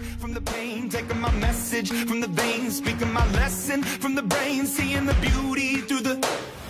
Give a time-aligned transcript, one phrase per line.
[0.00, 4.64] From the pain, taking my message from the veins, speaking my lesson from the brain,
[4.66, 6.61] seeing the beauty through the.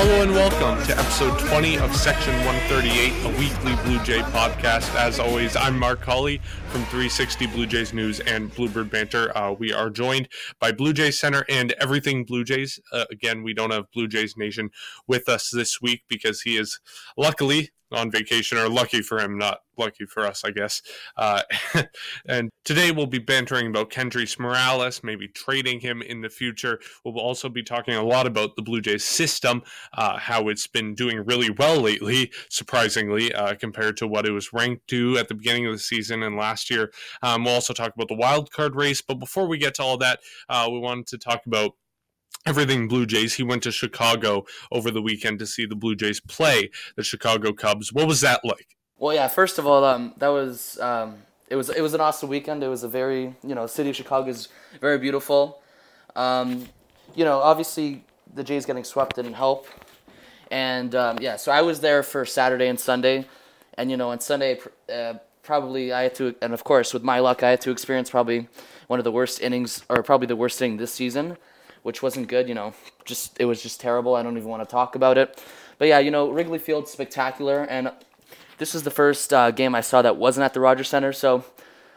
[0.00, 4.94] Hello and welcome to episode 20 of Section 138, a weekly Blue Jay podcast.
[4.94, 6.38] As always, I'm Mark Hawley
[6.68, 9.36] from 360 Blue Jays News and Bluebird Banter.
[9.36, 10.28] Uh, we are joined
[10.60, 12.78] by Blue Jays Center and everything Blue Jays.
[12.92, 14.70] Uh, again, we don't have Blue Jays Nation
[15.08, 16.78] with us this week because he is
[17.16, 20.82] luckily on vacation, or lucky for him, not lucky for us, I guess.
[21.16, 21.42] Uh,
[22.28, 26.80] and today we'll be bantering about Kendrys Morales, maybe trading him in the future.
[27.04, 29.62] We'll also be talking a lot about the Blue Jays system,
[29.94, 34.52] uh, how it's been doing really well lately, surprisingly, uh, compared to what it was
[34.52, 36.92] ranked to at the beginning of the season and last year.
[37.22, 39.00] Um, we'll also talk about the wild card race.
[39.00, 41.72] But before we get to all that, uh, we wanted to talk about
[42.46, 43.34] everything Blue Jays.
[43.34, 47.52] He went to Chicago over the weekend to see the Blue Jays play the Chicago
[47.52, 47.92] Cubs.
[47.92, 48.76] What was that like?
[48.98, 49.28] Well, yeah.
[49.28, 51.16] First of all, um, that was um,
[51.48, 52.62] it was it was an awesome weekend.
[52.62, 54.48] It was a very you know, city of Chicago is
[54.80, 55.62] very beautiful.
[56.16, 56.66] Um,
[57.14, 59.68] you know, obviously the Jays getting swept didn't help,
[60.50, 61.36] and um, yeah.
[61.36, 63.26] So I was there for Saturday and Sunday,
[63.76, 64.58] and you know, on Sunday
[64.92, 68.10] uh, probably I had to, and of course with my luck, I had to experience
[68.10, 68.48] probably
[68.88, 71.36] one of the worst innings, or probably the worst inning this season,
[71.88, 72.50] which wasn't good.
[72.50, 72.74] You know,
[73.06, 74.14] just it was just terrible.
[74.14, 75.42] I don't even want to talk about it.
[75.78, 77.90] But yeah, you know, Wrigley Field spectacular, and
[78.58, 81.46] this is the first uh, game I saw that wasn't at the Rogers Center, so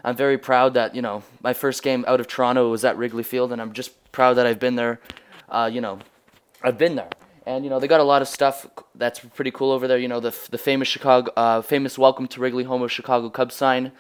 [0.01, 3.23] I'm very proud that you know my first game out of Toronto was at Wrigley
[3.23, 5.01] Field, and I'm just proud that I've been there.
[5.49, 5.99] Uh, you know,
[6.63, 7.09] I've been there,
[7.45, 9.97] and you know they got a lot of stuff that's pretty cool over there.
[9.97, 13.55] You know the the famous Chicago, uh, famous "Welcome to Wrigley, home of Chicago Cubs"
[13.55, 13.91] sign,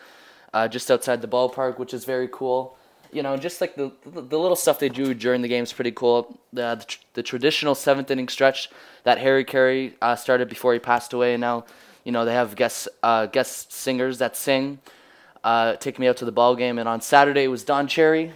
[0.53, 2.77] uh, just outside the ballpark, which is very cool.
[3.11, 5.73] You know, just like the, the the little stuff they do during the game is
[5.73, 6.39] pretty cool.
[6.53, 8.69] The the, tr- the traditional seventh inning stretch
[9.03, 11.65] that Harry Caray uh, started before he passed away, and now
[12.03, 14.79] you know they have guest uh, guest singers that sing.
[15.43, 18.31] Uh, take me out to the ball game, and on Saturday it was Don Cherry,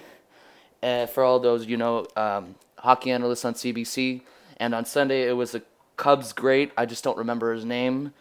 [0.81, 4.21] uh, for all those you know um, hockey analysts on CBC,
[4.57, 5.61] and on Sunday it was a
[5.97, 6.71] Cubs great.
[6.77, 8.13] I just don't remember his name.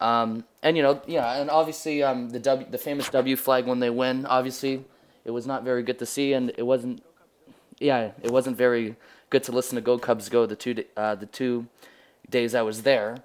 [0.00, 3.80] Um, and you know, yeah, and obviously um, the W, the famous W flag when
[3.80, 4.26] they win.
[4.26, 4.84] Obviously,
[5.24, 7.02] it was not very good to see, and it wasn't.
[7.78, 8.96] Yeah, it wasn't very
[9.30, 11.66] good to listen to "Go Cubs Go" the two uh, the two
[12.28, 13.18] days I was there.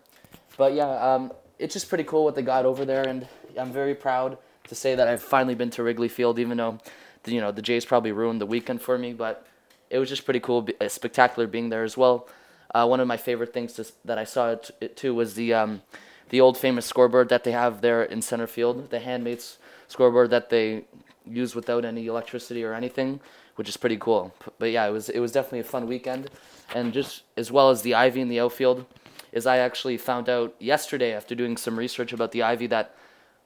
[0.57, 3.95] But yeah, um, it's just pretty cool what they got over there, and I'm very
[3.95, 6.79] proud to say that I've finally been to Wrigley Field, even though,
[7.23, 9.13] the, you know, the Jays probably ruined the weekend for me.
[9.13, 9.45] But
[9.89, 12.28] it was just pretty cool, uh, spectacular being there as well.
[12.73, 15.53] Uh, one of my favorite things to, that I saw it, it too was the
[15.53, 15.81] um,
[16.29, 19.44] the old famous scoreboard that they have there in center field, the handmade
[19.88, 20.85] scoreboard that they
[21.28, 23.19] use without any electricity or anything,
[23.56, 24.34] which is pretty cool.
[24.59, 26.30] But yeah, it was it was definitely a fun weekend,
[26.74, 28.86] and just as well as the ivy in the outfield,
[29.31, 32.96] is I actually found out yesterday after doing some research about the ivy that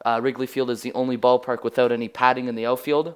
[0.06, 3.16] uh, Wrigley Field is the only ballpark without any padding in the outfield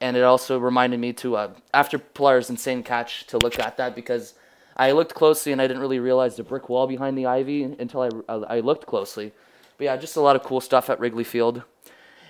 [0.00, 3.94] and it also reminded me to uh, after Pillar's insane catch to look at that
[3.94, 4.34] because
[4.76, 8.24] I looked closely and I didn't really realize the brick wall behind the ivy until
[8.28, 9.32] I, I looked closely.
[9.78, 11.62] But yeah, just a lot of cool stuff at Wrigley Field,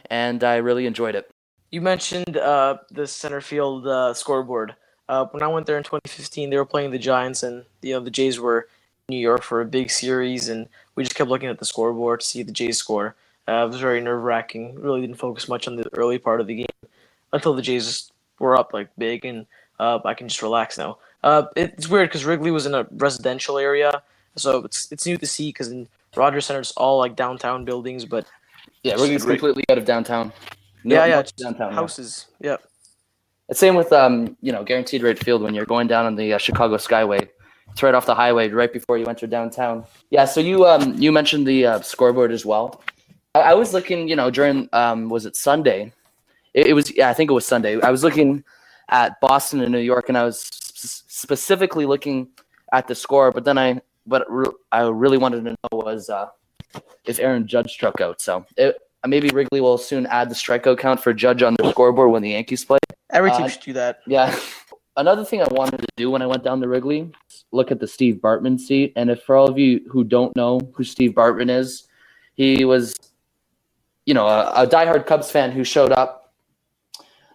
[0.09, 1.34] and I really enjoyed it.
[1.75, 4.77] You mentioned uh, the center field uh, scoreboard.
[5.09, 7.99] Uh, when I went there in 2015, they were playing the Giants, and you know
[7.99, 8.69] the Jays were
[9.09, 12.21] in New York for a big series, and we just kept looking at the scoreboard
[12.21, 13.17] to see the Jays score.
[13.49, 14.77] Uh, it was very nerve wracking.
[14.77, 16.89] Really didn't focus much on the early part of the game
[17.33, 19.45] until the Jays were up like big, and
[19.81, 20.99] uh, I can just relax now.
[21.25, 24.01] Uh, it's weird because Wrigley was in a residential area,
[24.37, 28.05] so it's it's new to see because in Rogers Center it's all like downtown buildings,
[28.05, 28.27] but
[28.85, 30.33] Yeah, Wrigley's completely out of downtown.
[30.85, 31.71] No- yeah, yeah, no it's downtown.
[31.71, 31.77] yeah.
[31.77, 32.27] houses.
[32.41, 32.57] Yeah.
[33.49, 36.35] It's same with um, you know, guaranteed rate field when you're going down on the
[36.35, 37.29] uh, Chicago Skyway.
[37.71, 39.85] It's right off the highway, right before you enter downtown.
[40.11, 40.25] Yeah.
[40.27, 42.83] So you um, you mentioned the uh, scoreboard as well.
[43.35, 45.93] I, I was looking, you know, during um, was it Sunday?
[46.55, 47.81] It, it was, yeah, I think it was Sunday.
[47.81, 48.45] I was looking
[48.91, 52.29] at Boston and New York, and I was s- specifically looking
[52.73, 53.33] at the score.
[53.33, 56.29] But then I, what re- I really wanted to know was uh,
[57.05, 58.21] if Aaron Judge struck out.
[58.21, 62.11] So it, maybe Wrigley will soon add the strikeout count for Judge on their scoreboard
[62.11, 62.79] when the Yankees play.
[63.11, 64.01] Every team Uh, should do that.
[64.07, 64.35] Yeah.
[64.97, 67.11] Another thing I wanted to do when I went down to Wrigley,
[67.53, 68.93] look at the Steve Bartman seat.
[68.97, 71.89] And if for all of you who don't know who Steve Bartman is,
[72.35, 72.95] he was,
[74.07, 76.33] you know, a, a diehard Cubs fan who showed up.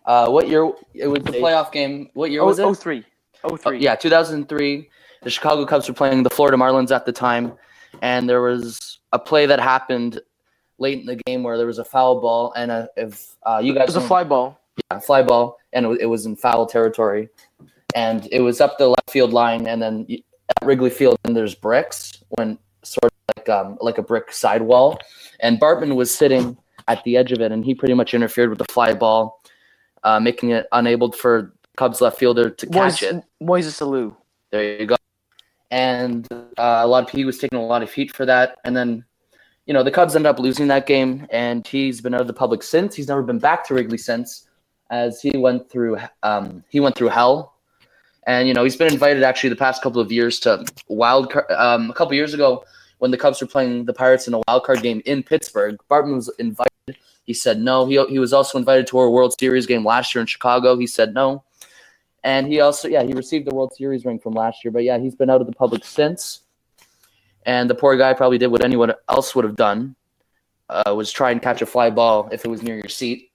[0.06, 0.72] Uh, what year?
[0.94, 2.10] It was the playoff game.
[2.14, 2.64] What year Oh, was it?
[2.64, 3.04] oh, three.
[3.44, 3.80] Oh, three.
[3.80, 4.90] yeah, 2003.
[5.22, 7.54] The Chicago Cubs were playing the Florida Marlins at the time,
[8.02, 10.20] and there was a play that happened
[10.80, 13.74] late in the game where there was a foul ball, and uh, if uh, you
[13.74, 14.60] guys It was a fly ball.
[14.92, 17.30] yeah, fly ball, and it, it was in foul territory,
[17.96, 21.56] and it was up the left field line, and then at Wrigley Field, and there's
[21.56, 24.98] bricks when sort of like um, like a brick sidewall,
[25.40, 28.60] and Bartman was sitting at the edge of it, and he pretty much interfered with
[28.60, 29.42] the fly ball,
[30.04, 33.16] uh, making it unable for Cubs left fielder to catch it.
[33.16, 34.16] Moises Moises Alou.
[34.52, 34.96] There you go.
[35.72, 38.58] And uh, a lot of he was taking a lot of heat for that.
[38.66, 39.06] And then,
[39.70, 42.34] you know, the Cubs ended up losing that game, and he's been out of the
[42.34, 42.96] public since.
[42.96, 44.48] He's never been back to Wrigley since,
[44.90, 47.54] as he went through um, he went through hell.
[48.26, 51.46] And you know, he's been invited actually the past couple of years to wild card.
[51.52, 52.66] Um, a couple years ago,
[52.98, 56.16] when the Cubs were playing the Pirates in a wild card game in Pittsburgh, Bartman
[56.16, 56.98] was invited.
[57.26, 57.86] He said no.
[57.86, 60.80] He he was also invited to our World Series game last year in Chicago.
[60.80, 61.44] He said no.
[62.24, 64.72] And he also, yeah, he received the World Series ring from last year.
[64.72, 66.42] But yeah, he's been out of the public since.
[67.50, 69.96] And the poor guy probably did what anyone else would have done,
[70.70, 73.32] uh, was try and catch a fly ball if it was near your seat.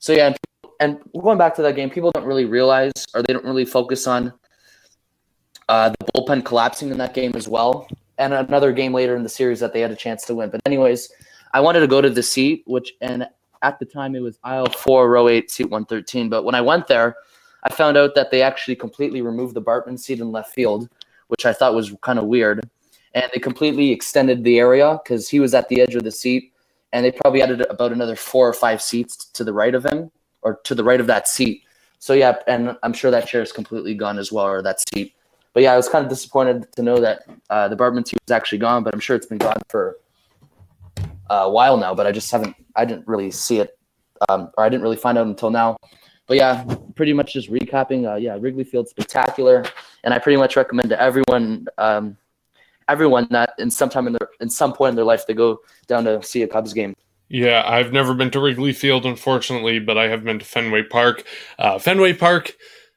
[0.00, 0.36] So yeah, and,
[0.80, 4.08] and going back to that game, people don't really realize or they don't really focus
[4.08, 4.32] on
[5.68, 7.86] uh, the bullpen collapsing in that game as well.
[8.18, 10.50] And another game later in the series that they had a chance to win.
[10.50, 11.12] But anyways,
[11.52, 13.28] I wanted to go to the seat, which and
[13.62, 16.28] at the time it was aisle four, row eight, seat one thirteen.
[16.28, 17.14] But when I went there,
[17.62, 20.88] I found out that they actually completely removed the Bartman seat in left field,
[21.28, 22.68] which I thought was kind of weird.
[23.14, 26.52] And they completely extended the area because he was at the edge of the seat,
[26.92, 30.10] and they probably added about another four or five seats to the right of him
[30.42, 31.62] or to the right of that seat.
[31.98, 35.14] So yeah, and I'm sure that chair is completely gone as well, or that seat.
[35.54, 38.32] But yeah, I was kind of disappointed to know that uh, the Bartman seat was
[38.32, 39.96] actually gone, but I'm sure it's been gone for
[41.30, 41.94] a while now.
[41.94, 43.78] But I just haven't, I didn't really see it,
[44.28, 45.76] um, or I didn't really find out until now.
[46.26, 46.64] But yeah,
[46.96, 48.10] pretty much just recapping.
[48.10, 49.64] Uh, yeah, Wrigley Field spectacular,
[50.02, 52.16] and I pretty much recommend to everyone, um,
[52.88, 55.58] everyone that in some time in their, in some point in their life they go
[55.86, 56.94] down to see a Cubs game.
[57.28, 61.24] Yeah, I've never been to Wrigley Field, unfortunately, but I have been to Fenway Park.
[61.58, 62.54] Uh, Fenway Park,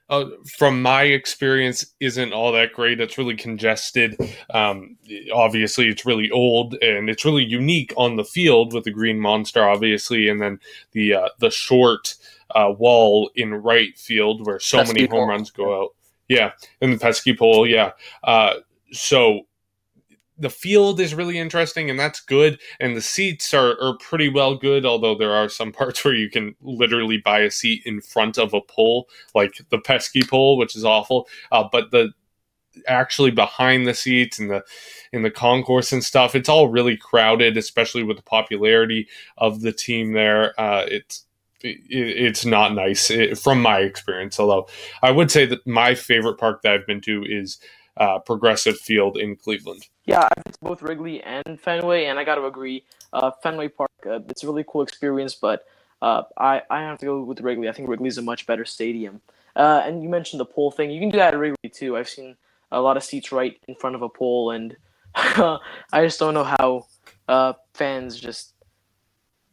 [0.09, 0.25] uh,
[0.57, 2.99] from my experience, isn't all that great.
[2.99, 4.17] It's really congested.
[4.53, 4.97] Um,
[5.33, 9.67] obviously, it's really old and it's really unique on the field with the green monster,
[9.67, 10.59] obviously, and then
[10.91, 12.15] the uh, the short
[12.51, 15.27] uh, wall in right field where so Pesky many home pole.
[15.27, 15.95] runs go out.
[16.27, 16.51] Yeah,
[16.81, 17.65] and the pesky pole.
[17.65, 17.93] Yeah.
[18.23, 18.55] Uh,
[18.91, 19.46] so
[20.37, 24.55] the field is really interesting and that's good and the seats are, are pretty well
[24.55, 28.37] good although there are some parts where you can literally buy a seat in front
[28.37, 32.11] of a pole like the pesky pole which is awful uh, but the
[32.87, 34.63] actually behind the seats and the
[35.11, 39.07] in the concourse and stuff it's all really crowded especially with the popularity
[39.37, 41.25] of the team there uh, it's
[41.61, 43.11] it, it's not nice
[43.41, 44.67] from my experience although
[45.01, 47.57] i would say that my favorite park that i've been to is
[47.99, 52.45] uh, progressive field in cleveland Yeah, I've both Wrigley and Fenway, and I got to
[52.45, 55.65] agree, uh, Fenway Park, uh, it's a really cool experience, but
[56.01, 57.69] uh, I, I have to go with Wrigley.
[57.69, 59.21] I think Wrigley's a much better stadium.
[59.55, 60.91] Uh, and you mentioned the pole thing.
[60.91, 61.97] You can do that at Wrigley too.
[61.97, 62.35] I've seen
[62.71, 64.75] a lot of seats right in front of a pole, and
[65.15, 65.59] I
[65.93, 66.85] just don't know how
[67.27, 68.53] uh, fans just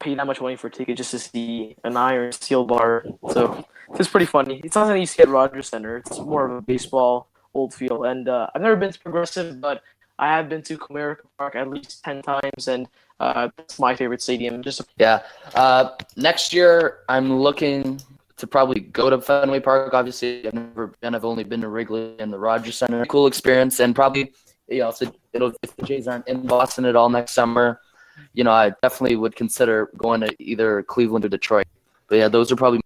[0.00, 3.06] pay that much money for a ticket just to see an iron steel bar.
[3.31, 3.64] So
[3.99, 4.61] it's pretty funny.
[4.62, 5.99] It's not something you see at Rogers Center.
[5.99, 8.04] It's more of a baseball old feel.
[8.04, 9.82] And uh, I've never been to Progressive, but
[10.18, 12.86] I have been to Comerica Park at least ten times, and
[13.20, 14.62] uh, that's my favorite stadium.
[14.62, 15.22] Just Yeah.
[15.54, 18.00] Uh, next year, I'm looking
[18.36, 19.94] to probably go to Fenway Park.
[19.94, 21.14] Obviously, I've never been.
[21.14, 23.05] I've only been to Wrigley and the Rogers Center.
[23.06, 24.32] Cool experience, and probably
[24.69, 27.81] you know if the, it'll, if the Jays aren't in Boston at all next summer,
[28.34, 31.67] you know I definitely would consider going to either Cleveland or Detroit.
[32.08, 32.81] But yeah, those are probably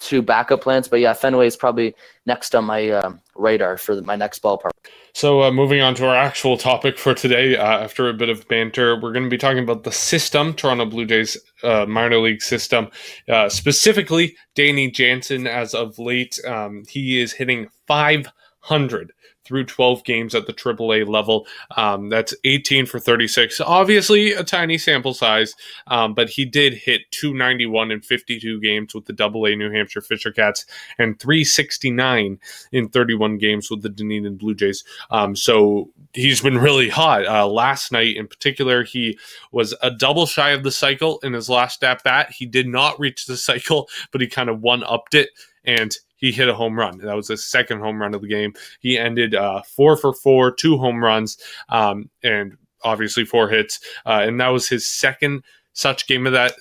[0.00, 0.88] two backup plans.
[0.88, 1.94] But yeah, Fenway is probably
[2.26, 4.70] next on my um, radar for my next ballpark.
[5.12, 8.46] So, uh, moving on to our actual topic for today, uh, after a bit of
[8.48, 12.42] banter, we're going to be talking about the system, Toronto Blue Jays uh, minor league
[12.42, 12.88] system.
[13.28, 19.12] Uh, specifically, Danny Jansen, as of late, um, he is hitting 500
[19.50, 21.44] through 12 games at the AAA level.
[21.76, 23.60] Um, that's 18 for 36.
[23.60, 25.56] Obviously, a tiny sample size,
[25.88, 30.30] um, but he did hit 291 in 52 games with the AA New Hampshire Fisher
[30.30, 30.66] Cats
[30.98, 32.38] and 369
[32.70, 34.84] in 31 games with the Dunedin Blue Jays.
[35.10, 37.26] Um, so he's been really hot.
[37.26, 39.18] Uh, last night, in particular, he
[39.50, 42.30] was a double shy of the cycle in his last at bat.
[42.30, 45.30] He did not reach the cycle, but he kind of one upped it
[45.64, 46.98] and he hit a home run.
[46.98, 48.52] That was his second home run of the game.
[48.80, 51.38] He ended uh, four for four, two home runs,
[51.68, 53.80] um, and obviously four hits.
[54.06, 56.52] Uh, and that was his second such game of that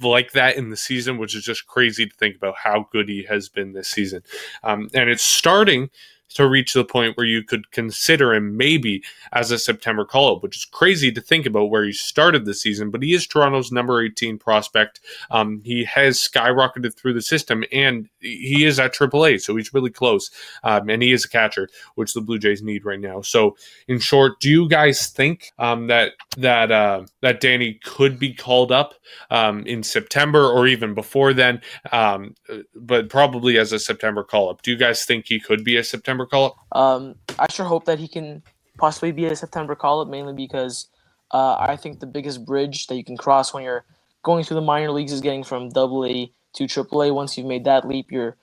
[0.00, 3.22] like that in the season, which is just crazy to think about how good he
[3.24, 4.22] has been this season.
[4.62, 5.90] Um, and it's starting
[6.34, 10.42] to reach the point where you could consider him maybe as a September call up,
[10.42, 12.90] which is crazy to think about where he started the season.
[12.90, 15.00] But he is Toronto's number 18 prospect.
[15.30, 19.90] Um, he has skyrocketed through the system and he is at AAA, so he's really
[19.90, 20.30] close.
[20.62, 23.20] Um, and he is a catcher, which the Blue Jays need right now.
[23.20, 23.56] So,
[23.86, 28.72] in short, do you guys think um, that that uh, that Danny could be called
[28.72, 28.94] up
[29.30, 31.60] um, in September or even before then?
[31.92, 32.34] Um,
[32.74, 34.62] but probably as a September call up.
[34.62, 36.76] Do you guys think he could be a September call up?
[36.76, 38.42] Um, I sure hope that he can
[38.78, 40.88] possibly be a September call up, mainly because
[41.32, 43.84] uh, I think the biggest bridge that you can cross when you're
[44.22, 47.12] going through the minor leagues is getting from Double A to Triple A.
[47.12, 48.36] Once you've made that leap, you're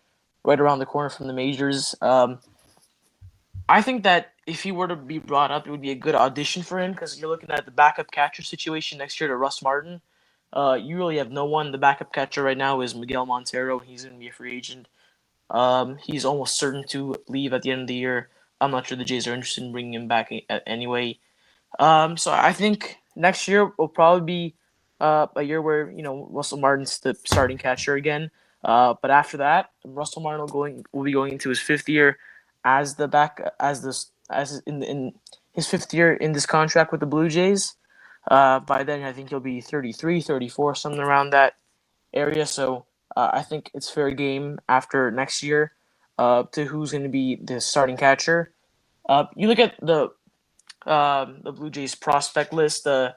[0.44, 1.96] right around the corner from the majors.
[2.02, 2.40] Um,
[3.68, 6.16] I think that if he were to be brought up, it would be a good
[6.16, 9.62] audition for him because you're looking at the backup catcher situation next year to Russ
[9.62, 10.02] Martin.
[10.54, 11.72] Uh, you really have no one.
[11.72, 13.80] The backup catcher right now is Miguel Montero.
[13.80, 14.88] He's going to be a free agent.
[15.50, 18.30] Um, he's almost certain to leave at the end of the year.
[18.60, 20.32] I'm not sure the Jays are interested in bringing him back
[20.66, 21.20] anyway.
[21.80, 24.56] Um, so I think next year will probably be
[25.00, 28.32] uh, a year where you know Russell Martin's the starting catcher again.
[28.64, 32.18] Uh, but after that, Russell Martin will going will be going into his fifth year
[32.64, 35.14] as the back as this as in in
[35.54, 37.76] his fifth year in this contract with the Blue Jays.
[38.30, 41.54] Uh, by then, I think he'll be 33, 34, something around that
[42.12, 42.46] area.
[42.48, 42.86] So
[43.16, 45.74] uh, I think it's fair game after next year
[46.18, 48.54] uh, to who's going to be the starting catcher.
[49.08, 50.10] Uh, you look at the
[50.86, 52.86] um, the Blue Jays prospect list.
[52.86, 53.14] Uh,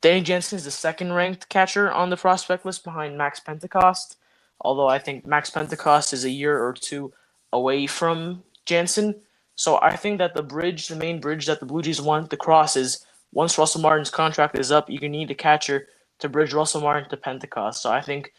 [0.00, 4.16] Danny Jansen is the second ranked catcher on the prospect list behind Max Pentecost.
[4.60, 7.12] Although I think Max Pentecost is a year or two
[7.52, 9.16] away from Jansen.
[9.54, 12.36] So I think that the bridge, the main bridge that the Blue Jays want to
[12.36, 16.54] cross is once Russell Martin's contract is up, you can need a catcher to bridge
[16.54, 17.82] Russell Martin to Pentecost.
[17.82, 18.32] So I think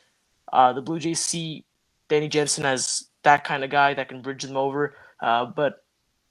[0.51, 1.65] uh, the Blue Jays see
[2.09, 4.95] Danny Jansen as that kind of guy that can bridge them over.
[5.19, 5.83] Uh, but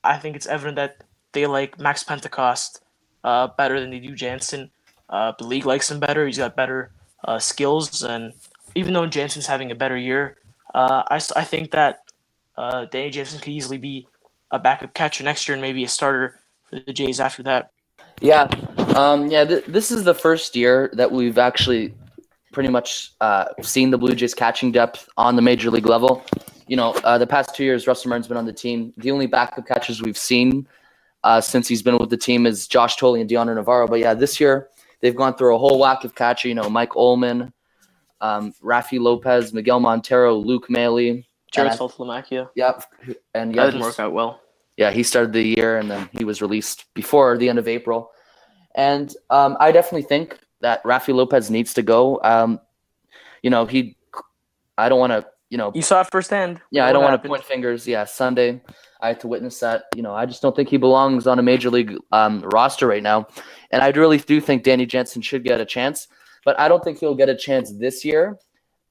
[0.04, 2.82] I think it's evident that they like Max Pentecost
[3.24, 4.70] uh, better than they do Jansen.
[5.08, 6.26] Uh, the league likes him better.
[6.26, 6.90] He's got better
[7.24, 8.32] uh, skills, and
[8.74, 10.36] even though Jansen's having a better year,
[10.74, 12.02] I, I think that
[12.56, 14.06] Danny Jansen could easily be
[14.50, 17.70] a backup catcher next year and maybe a starter for the Jays after that.
[18.20, 18.48] Yeah,
[18.94, 19.44] um, yeah.
[19.44, 21.94] Th- this is the first year that we've actually
[22.56, 26.24] pretty much uh, seen the Blue Jays catching depth on the major league level.
[26.66, 28.94] You know, uh, the past two years, Russell Martin's been on the team.
[28.96, 30.66] The only backup catchers we've seen
[31.22, 33.86] uh, since he's been with the team is Josh Thole and Dioner Navarro.
[33.86, 34.70] But yeah, this year
[35.02, 36.48] they've gone through a whole whack of catcher.
[36.48, 37.52] You know, Mike Ohlman,
[38.22, 41.22] um, Raffy Lopez, Miguel Montero, Luke Maile,
[41.52, 42.48] Jared Saltalamacchia.
[42.54, 42.84] Yep,
[43.34, 44.40] and yeah, that didn't work out well.
[44.78, 48.12] Yeah, he started the year and then he was released before the end of April.
[48.74, 52.20] And um, I definitely think that Raffy Lopez needs to go.
[52.24, 52.58] Um,
[53.40, 53.96] you know, he,
[54.76, 56.60] I don't want to, you know, you saw it firsthand.
[56.72, 57.86] Yeah, I don't want to point fingers.
[57.86, 58.60] Yeah, Sunday,
[59.00, 59.84] I had to witness that.
[59.94, 63.02] You know, I just don't think he belongs on a major league um, roster right
[63.02, 63.28] now.
[63.70, 66.08] And I really do think Danny Jansen should get a chance,
[66.44, 68.36] but I don't think he'll get a chance this year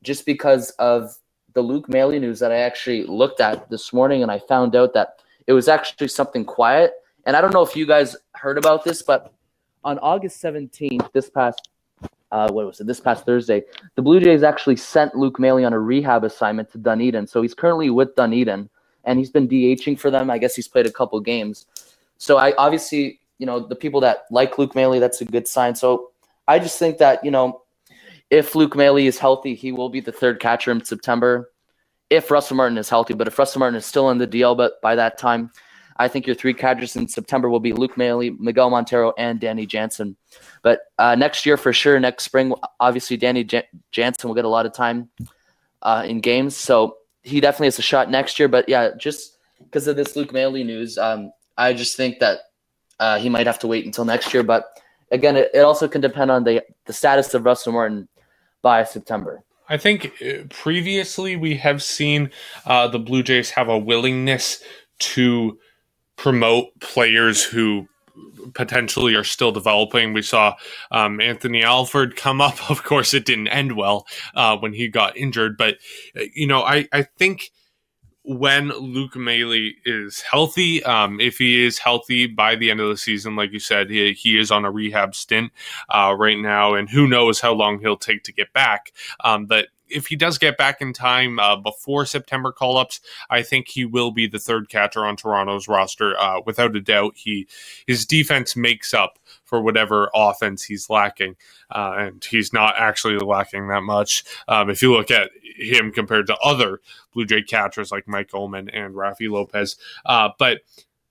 [0.02, 1.14] just because of
[1.56, 4.94] the Luke Maile news that I actually looked at this morning and I found out
[4.94, 6.94] that it was actually something quiet.
[7.26, 9.35] And I don't know if you guys heard about this, but
[9.86, 11.70] on August 17th, this past
[12.32, 12.88] uh, what was it?
[12.88, 13.64] This past Thursday,
[13.94, 17.28] the Blue Jays actually sent Luke Maile on a rehab assignment to Dunedin.
[17.28, 18.70] So he's currently with Dunedin,
[19.06, 20.30] and he's been DHing for them.
[20.30, 21.66] I guess he's played a couple games.
[22.18, 25.76] So I obviously, you know, the people that like Luke Maile, that's a good sign.
[25.76, 26.12] So
[26.48, 27.62] I just think that you know,
[28.30, 31.52] if Luke Maile is healthy, he will be the third catcher in September.
[32.10, 34.82] If Russell Martin is healthy, but if Russell Martin is still in the DL, but
[34.82, 35.52] by that time,
[35.98, 39.66] I think your three catchers in September will be Luke Maile, Miguel Montero, and Danny
[39.66, 40.18] Jansen.
[40.62, 44.50] But uh, next year, for sure, next spring, obviously Danny J- Jansen will get a
[44.50, 45.10] lot of time
[45.82, 46.58] uh, in games.
[46.58, 48.48] So he definitely has a shot next year.
[48.48, 52.40] But yeah, just because of this Luke Maile news, um, I just think that
[53.00, 54.44] uh, he might have to wait until next year.
[54.44, 54.66] But
[55.12, 58.10] again, it, it also can depend on the, the status of Russell Martin
[58.62, 59.44] by September.
[59.68, 62.32] I think uh, previously we have seen
[62.66, 64.62] uh, the Blue Jays have a willingness
[65.00, 65.58] to
[66.18, 67.88] promote players who
[68.54, 70.14] potentially are still developing.
[70.14, 70.56] We saw
[70.92, 72.56] um, Anthony Alford come up.
[72.70, 74.06] Of course, it didn't end well
[74.36, 75.78] uh, when he got injured, but
[76.18, 77.52] uh, you know, I I think
[78.26, 82.98] when Luke Maile is healthy, um, if he is healthy by the end of the
[82.98, 85.52] season, like you said, he, he is on a rehab stint
[85.90, 88.92] uh, right now, and who knows how long he'll take to get back.
[89.24, 93.00] Um, but if he does get back in time uh, before September call ups,
[93.30, 96.18] I think he will be the third catcher on Toronto's roster.
[96.20, 97.48] Uh, without a doubt, he
[97.88, 101.36] his defense makes up for whatever offense he's lacking,
[101.72, 104.24] uh, and he's not actually lacking that much.
[104.48, 106.82] Um, if you look at him compared to other
[107.14, 109.78] Blue Jay catchers like Mike Ohlman and Raffy Lopez.
[110.06, 110.62] Uh, but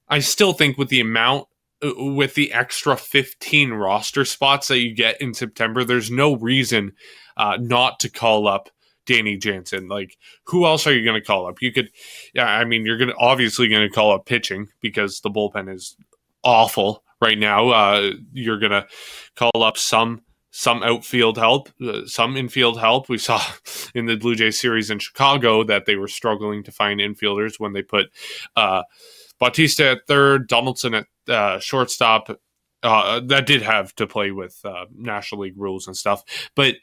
[0.09, 1.49] I still think with the amount
[1.83, 6.93] uh, with the extra 15 roster spots that you get in September, there's no reason
[7.37, 8.71] uh, not to call up
[9.07, 9.89] Danny Jansen.
[9.89, 11.61] Like, who else are you going to call up?
[11.61, 11.91] You could,
[12.35, 15.73] yeah, I mean, you're going to obviously going to call up pitching because the bullpen
[15.73, 15.97] is
[16.43, 17.69] awful right now.
[17.69, 18.87] Uh, you're going to
[19.37, 20.23] call up some
[20.57, 23.09] some outfield help, uh, some infield help.
[23.09, 23.43] We saw
[23.95, 27.73] in the Blue Jays series in Chicago that they were struggling to find infielders when
[27.73, 28.07] they put
[28.55, 28.85] uh,
[29.41, 32.41] Bautista at third, Donaldson at uh, shortstop.
[32.85, 36.23] Uh, that did have to play with uh, National League rules and stuff,
[36.55, 36.77] but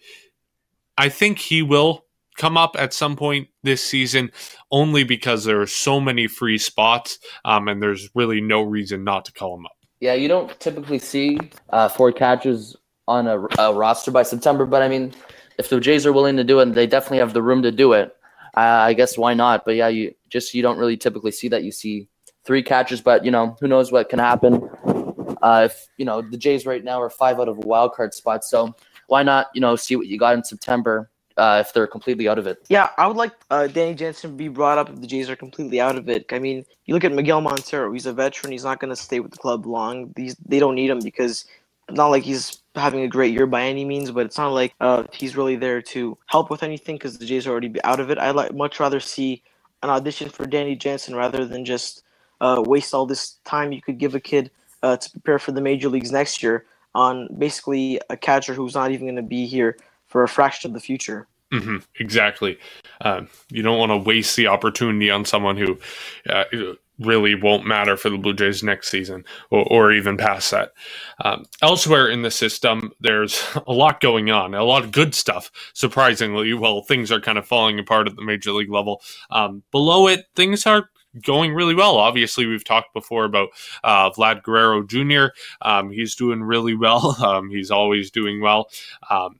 [1.01, 2.05] I think he will
[2.37, 4.31] come up at some point this season
[4.69, 9.25] only because there are so many free spots um, and there's really no reason not
[9.25, 9.71] to call him up.
[9.99, 11.39] Yeah, you don't typically see
[11.71, 12.75] uh, four catches
[13.07, 15.11] on a, a, roster by September, but I mean,
[15.57, 17.93] if the Jays are willing to do it, they definitely have the room to do
[17.93, 18.15] it.
[18.55, 19.65] Uh, I guess why not?
[19.65, 21.63] But yeah, you just you don't really typically see that.
[21.63, 22.09] You see
[22.45, 24.69] three catches, but you know who knows what can happen.
[25.41, 28.13] Uh, if you know the Jays right now are five out of a wild card
[28.13, 28.75] spot, so
[29.11, 32.39] why not you know see what you got in September uh, if they're completely out
[32.39, 32.59] of it?
[32.69, 35.35] Yeah, I would like uh, Danny Jansen to be brought up if the Jays are
[35.35, 36.25] completely out of it.
[36.31, 38.53] I mean, you look at Miguel Montero; he's a veteran.
[38.53, 40.13] He's not going to stay with the club long.
[40.15, 41.45] These they don't need him because
[41.89, 44.73] it's not like he's having a great year by any means, but it's not like
[44.79, 48.11] uh, he's really there to help with anything because the Jays are already out of
[48.11, 48.17] it.
[48.17, 49.43] I'd like much rather see
[49.83, 52.03] an audition for Danny Jansen rather than just
[52.39, 54.51] uh, waste all this time you could give a kid
[54.83, 58.91] uh, to prepare for the major leagues next year on basically a catcher who's not
[58.91, 61.27] even going to be here for a fraction of the future.
[61.51, 62.57] Mm-hmm, exactly.
[63.01, 65.77] Um, you don't want to waste the opportunity on someone who
[66.29, 66.45] uh,
[66.99, 70.71] really won't matter for the Blue Jays next season or, or even past that.
[71.23, 75.51] Um, elsewhere in the system, there's a lot going on, a lot of good stuff,
[75.73, 76.53] surprisingly.
[76.53, 79.01] Well, things are kind of falling apart at the major league level.
[79.29, 80.89] Um, below it, things are
[81.23, 81.97] going really well.
[81.97, 83.49] Obviously, we've talked before about
[83.83, 85.33] uh, Vlad Guerrero Jr.
[85.61, 87.17] Um, he's doing really well.
[87.31, 88.69] Um, he's always doing well.
[89.09, 89.39] Um,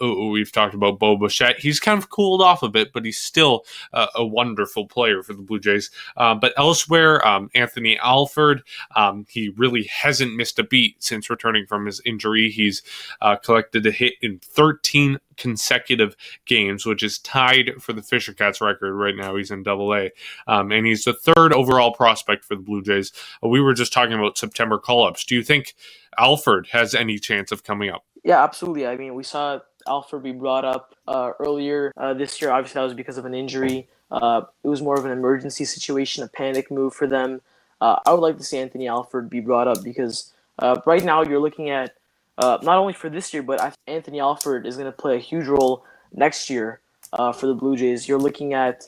[0.00, 1.58] we've talked about Bo Bichette.
[1.58, 5.32] He's kind of cooled off a bit, but he's still uh, a wonderful player for
[5.32, 5.90] the Blue Jays.
[6.16, 8.62] Uh, but elsewhere, um, Anthony Alford,
[8.96, 12.50] um, he really hasn't missed a beat since returning from his injury.
[12.50, 12.82] He's
[13.20, 18.60] uh, collected a hit in 13 consecutive games, which is tied for the Fisher Cats
[18.60, 19.36] record right now.
[19.36, 20.10] He's in Double A,
[20.46, 23.12] um, and he's the third overall prospect for the Blue Jays.
[23.42, 25.24] Uh, we were just talking about September call-ups.
[25.24, 25.74] Do you think
[26.18, 28.04] Alford has any chance of coming up?
[28.24, 28.86] Yeah, absolutely.
[28.86, 32.50] I mean, we saw Alford be brought up uh, earlier uh, this year.
[32.50, 33.88] Obviously, that was because of an injury.
[34.12, 37.40] Uh, it was more of an emergency situation, a panic move for them.
[37.80, 41.22] Uh, I would like to see Anthony Alford be brought up because uh, right now
[41.22, 41.96] you're looking at
[42.36, 45.46] uh, not only for this year, but Anthony Alford is going to play a huge
[45.46, 48.06] role next year for the Blue Jays.
[48.06, 48.84] You're looking at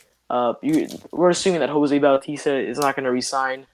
[0.62, 3.66] you, we're assuming that Jose Bautista is not going to resign.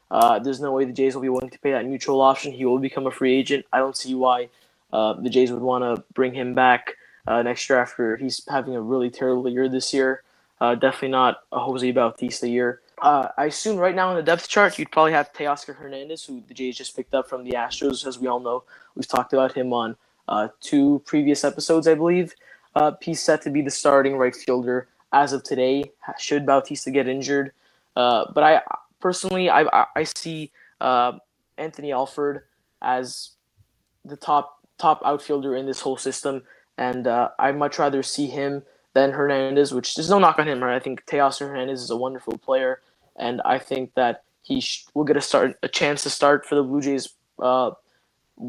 [0.42, 2.52] there's no way the Jays will be willing to pay that mutual option.
[2.52, 3.66] He will become a free agent.
[3.72, 4.48] I don't see why
[4.92, 6.94] the Jays would want to bring him back
[7.30, 10.24] uh, next year after he's having a really terrible year this year.
[10.60, 12.80] Uh, definitely not a Jose Bautista year.
[13.00, 16.42] Uh, I assume right now in the depth chart, you'd probably have Teoscar Hernandez, who
[16.48, 18.04] the Jays just picked up from the Astros.
[18.04, 18.64] As we all know,
[18.96, 19.96] we've talked about him on
[20.28, 22.34] uh, two previous episodes, I believe.
[22.74, 27.06] Uh, he's set to be the starting right fielder as of today, should Bautista get
[27.08, 27.52] injured.
[27.94, 28.60] Uh, but I
[29.00, 31.12] personally, I, I see uh,
[31.56, 32.42] Anthony Alford
[32.82, 33.30] as
[34.04, 36.42] the top top outfielder in this whole system
[36.80, 38.62] and uh, I'd much rather see him
[38.94, 40.74] than Hernandez, which there's no knock on him, right?
[40.74, 42.80] I think Teoscar Hernandez is a wonderful player,
[43.16, 46.54] and I think that he sh- will get a start, a chance to start for
[46.54, 47.10] the Blue Jays.
[47.38, 47.72] Uh,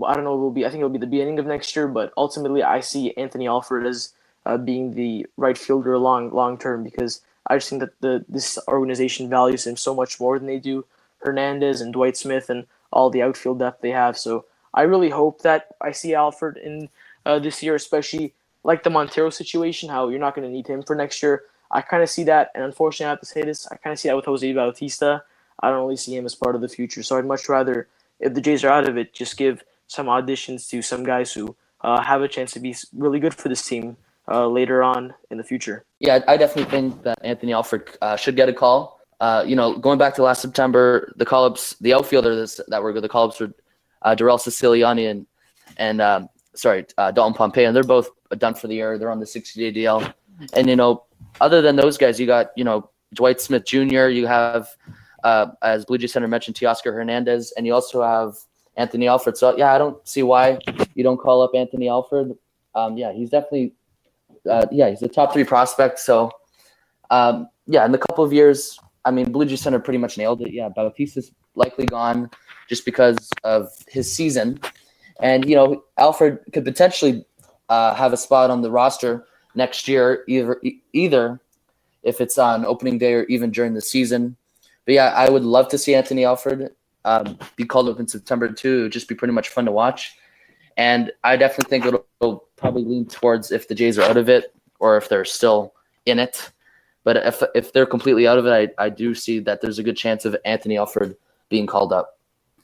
[0.06, 0.66] I don't know, it will be.
[0.66, 3.48] I think it will be the beginning of next year, but ultimately, I see Anthony
[3.48, 4.14] Alford as
[4.46, 8.58] uh, being the right fielder long long term because I just think that the this
[8.70, 10.86] organization values him so much more than they do
[11.22, 14.18] Hernandez and Dwight Smith and all the outfield depth they have.
[14.18, 16.88] So I really hope that I see Alford in
[17.26, 20.84] uh, this year, especially like the Montero situation, how you're not going to need him
[20.84, 21.44] for next year.
[21.72, 23.68] I kind of see that, and unfortunately, I have to say this.
[23.72, 25.24] I kind of see that with Jose Bautista.
[25.62, 27.02] I don't really see him as part of the future.
[27.04, 27.88] So I'd much rather,
[28.20, 31.56] if the Jays are out of it, just give some auditions to some guys who
[31.82, 33.96] uh, have a chance to be really good for this team
[34.28, 35.86] uh, later on in the future.
[36.00, 39.00] Yeah, I definitely think that Anthony Alford uh, should get a call.
[39.20, 43.08] Uh, you know, going back to last September, the call-ups, the outfielders that were the
[43.08, 43.54] call-ups were
[44.02, 45.28] uh, Darrell Ceciliani and
[45.78, 48.98] and um, sorry, uh, Dalton Pompey, and they're both done for the year.
[48.98, 50.14] They're on the 60 day DL.
[50.54, 51.04] And, you know,
[51.40, 54.70] other than those guys, you got, you know, Dwight Smith Jr., you have,
[55.24, 58.36] uh, as Blue Jay Center mentioned, Teoscar Hernandez, and you also have
[58.78, 59.38] Anthony Alford.
[59.38, 60.60] So, yeah, I don't see why
[60.96, 62.34] you don't call up Anthony Alford.
[62.74, 63.74] Um, yeah, he's definitely,
[64.50, 66.00] uh, yeah, he's a top three prospect.
[66.00, 66.32] So,
[67.10, 70.42] um, yeah, in the couple of years, I mean, Blue Jays center pretty much nailed
[70.42, 70.54] it.
[70.54, 72.30] Yeah, Bautista's likely gone
[72.70, 74.60] just because of his season,
[75.22, 77.26] and you know, Alford could potentially
[77.70, 80.62] uh, have a spot on the roster next year, either
[80.94, 81.40] either
[82.04, 84.36] if it's on opening day or even during the season.
[84.86, 86.72] But yeah, I would love to see Anthony Alford
[87.06, 88.80] um, be called up in September too.
[88.80, 90.16] It would just be pretty much fun to watch.
[90.78, 94.30] And I definitely think it'll, it'll probably lean towards if the Jays are out of
[94.30, 95.74] it or if they're still
[96.06, 96.52] in it.
[97.04, 99.84] But if if they're completely out of it, I, I do see that there's a
[99.84, 101.16] good chance of Anthony Alford
[101.50, 102.20] being called up.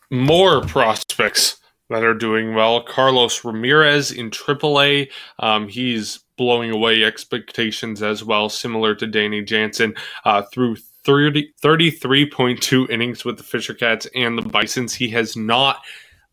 [0.10, 1.58] More prospects
[1.90, 2.82] that are doing well.
[2.82, 5.10] Carlos Ramirez in AAA.
[5.40, 9.96] Um, he's blowing away expectations as well, similar to Danny Jansen,
[10.26, 14.94] uh, through 30, 33.2 innings with the Fisher Cats and the Bisons.
[14.94, 15.82] He has not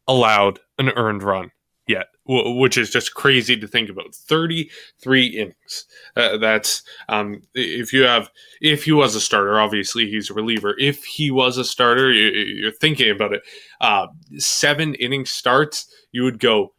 [0.07, 1.51] allowed an earned run
[1.87, 4.15] yet, which is just crazy to think about.
[4.15, 5.87] 33 innings.
[6.17, 10.75] Uh, that's um, if you have if he was a starter, obviously he's a reliever.
[10.79, 13.43] If he was a starter, you're thinking about it.
[13.81, 16.74] Uh, seven inning starts, you would go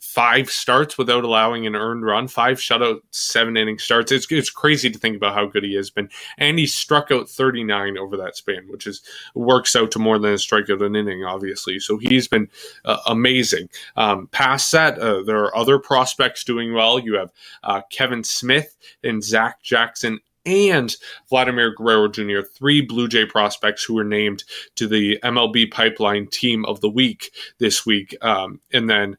[0.00, 4.12] five starts without allowing an earned run, five shutout, seven inning starts.
[4.12, 7.28] It's it's crazy to think about how good he has been, and he struck out
[7.28, 9.02] 39 over that span, which is
[9.34, 11.78] works out to more than a strikeout an inning, obviously.
[11.78, 12.48] So he's been
[12.84, 13.68] uh, amazing.
[13.96, 16.98] Um, past that, uh, there are other prospects doing well.
[16.98, 17.30] You have
[17.62, 20.94] uh, Kevin Smith and Zach Jackson and
[21.28, 24.44] Vladimir Guerrero Jr., three Blue Jay prospects who were named
[24.76, 28.14] to the MLB Pipeline Team of the Week this week.
[28.20, 29.16] Um, and then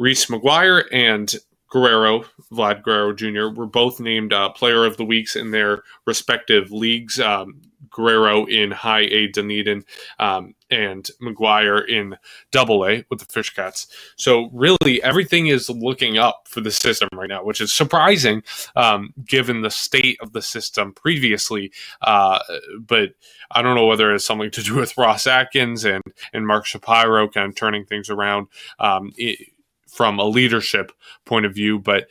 [0.00, 1.32] Reese McGuire and
[1.70, 6.72] Guerrero, Vlad Guerrero Jr., were both named uh, Player of the Weeks in their respective
[6.72, 7.20] leagues.
[7.20, 7.60] Um,
[7.90, 9.84] Guerrero in High A Dunedin
[10.18, 12.16] um, and McGuire in
[12.52, 13.88] Double A with the Fish Cats.
[14.16, 18.42] So really, everything is looking up for the system right now, which is surprising
[18.76, 21.72] um, given the state of the system previously.
[22.00, 22.38] Uh,
[22.78, 23.10] but
[23.50, 27.28] I don't know whether it's something to do with Ross Atkins and and Mark Shapiro
[27.28, 28.46] kind of turning things around.
[28.78, 29.48] Um, it,
[29.92, 30.92] from a leadership
[31.24, 32.08] point of view, but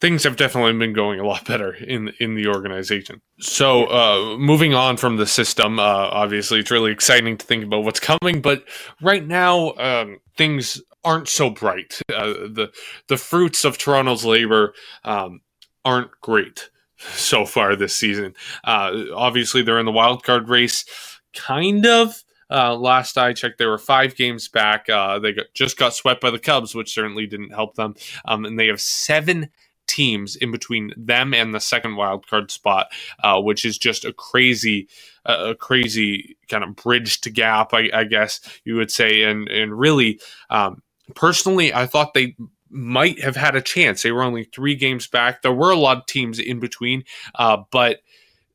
[0.00, 3.20] things have definitely been going a lot better in in the organization.
[3.40, 7.84] So, uh, moving on from the system, uh, obviously it's really exciting to think about
[7.84, 8.64] what's coming, but
[9.00, 12.00] right now um, things aren't so bright.
[12.12, 12.72] Uh, the
[13.08, 14.74] the fruits of Toronto's labor
[15.04, 15.40] um,
[15.84, 18.34] aren't great so far this season.
[18.64, 20.84] Uh, obviously, they're in the wild card race,
[21.34, 22.22] kind of.
[22.50, 24.88] Uh, last I checked, they were five games back.
[24.88, 27.94] Uh, they got, just got swept by the Cubs, which certainly didn't help them.
[28.24, 29.50] Um, and they have seven
[29.86, 32.88] teams in between them and the second wild card spot,
[33.22, 34.88] uh, which is just a crazy,
[35.24, 39.22] uh, a crazy kind of bridge to gap, I, I, guess you would say.
[39.22, 40.82] And and really, um,
[41.14, 42.36] personally, I thought they
[42.68, 44.02] might have had a chance.
[44.02, 45.42] They were only three games back.
[45.42, 47.04] There were a lot of teams in between,
[47.36, 48.00] uh, but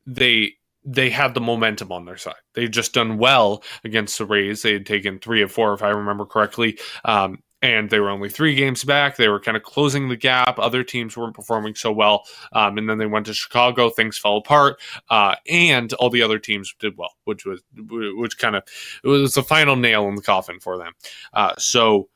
[0.06, 2.34] they they had the momentum on their side.
[2.54, 4.62] They've just done well against the Rays.
[4.62, 6.78] They had taken three of four, if I remember correctly.
[7.04, 9.16] Um, and they were only three games back.
[9.16, 10.58] They were kind of closing the gap.
[10.58, 12.24] Other teams weren't performing so well.
[12.52, 13.88] Um, and then they went to Chicago.
[13.88, 14.80] Things fell apart.
[15.08, 18.64] Uh, and all the other teams did well, which was, which kind of,
[19.04, 20.94] it was the final nail in the coffin for them.
[21.32, 22.08] Uh, so,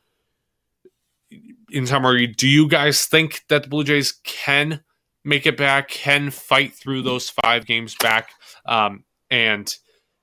[1.70, 4.82] in summary, do you guys think that the Blue Jays can
[5.26, 8.30] make it back, can fight through those five games back?
[8.66, 9.74] um, and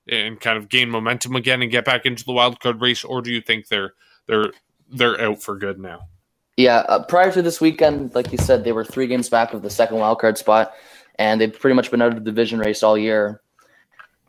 [0.06, 3.22] and kind of gain momentum again and get back into the wild card race, or
[3.22, 3.94] do you think they're
[4.26, 4.52] they're
[4.90, 6.00] they're out for good now?
[6.56, 9.62] Yeah, uh, prior to this weekend, like you said, they were three games back of
[9.62, 10.72] the second wild card spot,
[11.18, 13.40] and they've pretty much been out of the division race all year.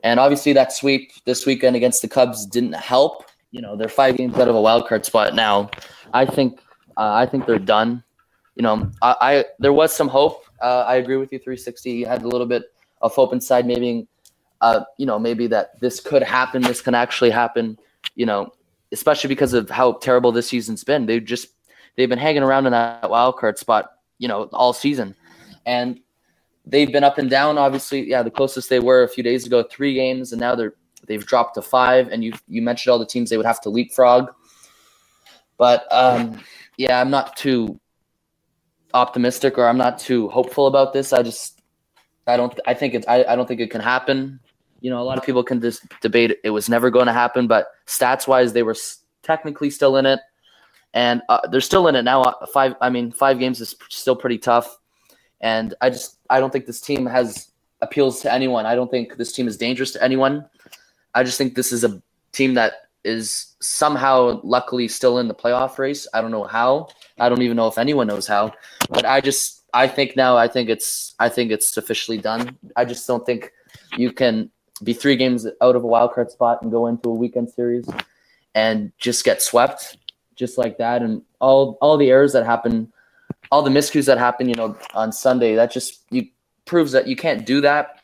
[0.03, 3.25] And obviously, that sweep this weekend against the Cubs didn't help.
[3.51, 5.69] You know, they're five games out of a wild card spot now.
[6.13, 6.59] I think
[6.97, 8.03] uh, I think they're done.
[8.55, 10.44] You know, I, I there was some hope.
[10.61, 11.39] Uh, I agree with you.
[11.39, 12.63] 360 had a little bit
[13.01, 14.07] of hope inside maybe
[14.61, 17.77] uh, you know maybe that this could happen this can actually happen
[18.15, 18.51] you know
[18.91, 21.05] especially because of how terrible this season's been.
[21.05, 21.49] They've just
[21.95, 25.15] they've been hanging around in that wild card spot you know all season.
[25.65, 25.99] And
[26.65, 28.09] they've been up and down obviously.
[28.09, 30.75] Yeah the closest they were a few days ago three games and now they're
[31.07, 32.07] they've dropped to five.
[32.09, 34.29] And you you mentioned all the teams they would have to leapfrog.
[35.57, 36.39] But um
[36.77, 37.79] yeah i'm not too
[38.95, 41.55] optimistic or i'm not too hopeful about this i just
[42.27, 42.59] I don't.
[42.65, 43.07] I think it's.
[43.07, 44.39] I, I don't think it can happen.
[44.81, 47.47] You know, a lot of people can just debate it was never going to happen,
[47.47, 48.75] but stats wise, they were
[49.23, 50.19] technically still in it,
[50.93, 52.21] and uh, they're still in it now.
[52.23, 52.75] Uh, five.
[52.81, 54.77] I mean, five games is still pretty tough,
[55.41, 56.17] and I just.
[56.29, 58.65] I don't think this team has appeals to anyone.
[58.65, 60.45] I don't think this team is dangerous to anyone.
[61.13, 65.77] I just think this is a team that is somehow luckily still in the playoff
[65.77, 66.07] race.
[66.13, 66.89] I don't know how.
[67.19, 68.53] I don't even know if anyone knows how.
[68.89, 72.57] But I just I think now I think it's I think it's officially done.
[72.75, 73.51] I just don't think
[73.95, 74.49] you can
[74.83, 77.87] be three games out of a wild card spot and go into a weekend series
[78.55, 79.97] and just get swept
[80.35, 82.91] just like that and all all the errors that happen
[83.51, 86.27] all the miscues that happen you know on sunday that just you
[86.65, 88.01] proves that you can't do that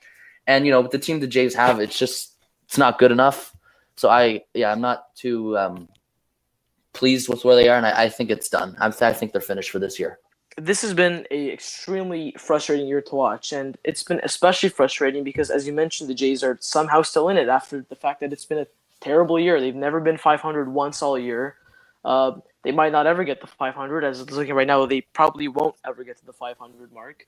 [0.47, 3.53] and you know with the team the jays have it's just it's not good enough
[4.01, 5.87] so i yeah i'm not too um
[6.93, 9.41] pleased with where they are and i, I think it's done I'm, i think they're
[9.41, 10.19] finished for this year
[10.57, 15.49] this has been a extremely frustrating year to watch, and it's been especially frustrating because,
[15.49, 18.45] as you mentioned, the Jays are somehow still in it after the fact that it's
[18.45, 18.67] been a
[18.99, 19.61] terrible year.
[19.61, 21.55] They've never been 500 once all year.
[22.03, 22.33] Uh,
[22.63, 24.03] they might not ever get the 500.
[24.03, 27.27] As it's looking right now, they probably won't ever get to the 500 mark,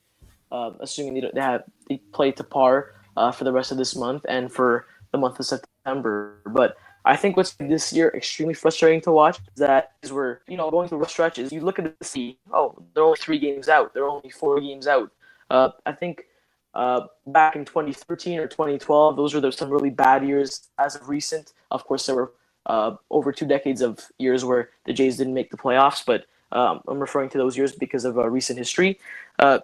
[0.51, 3.95] uh, assuming they, they have they play to par uh, for the rest of this
[3.95, 6.41] month and for the month of September.
[6.45, 10.57] But I think what's this year extremely frustrating to watch is that is we're you
[10.57, 11.53] know going through rough stretches.
[11.53, 12.37] You look at the sea.
[12.51, 13.93] Oh, they're only three games out.
[13.93, 15.11] They're only four games out.
[15.49, 16.25] Uh, I think
[16.73, 20.69] uh, back in 2013 or 2012, those were some really bad years.
[20.77, 22.33] As of recent, of course, there were
[22.65, 26.03] uh, over two decades of years where the Jays didn't make the playoffs.
[26.05, 28.99] But um, I'm referring to those years because of uh, recent history.
[29.39, 29.59] Uh,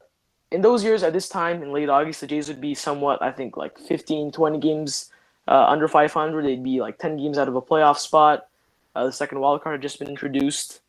[0.52, 3.32] in those years, at this time in late August, the Jays would be somewhat, I
[3.32, 5.12] think, like 15, 20 games
[5.48, 8.48] uh, under 500, they'd be like 10 games out of a playoff spot.
[8.96, 10.82] Uh, the second wild card had just been introduced.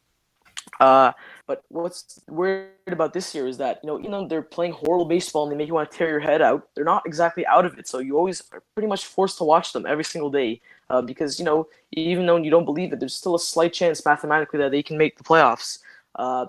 [0.78, 1.12] Uh,
[1.46, 5.04] but what's weird about this year is that you know, you know, they're playing horrible
[5.04, 6.68] baseball and they make you want to tear your head out.
[6.74, 9.72] They're not exactly out of it, so you always are pretty much forced to watch
[9.72, 13.16] them every single day uh, because you know, even though you don't believe it, there's
[13.16, 15.80] still a slight chance mathematically that they can make the playoffs.
[16.14, 16.46] Uh,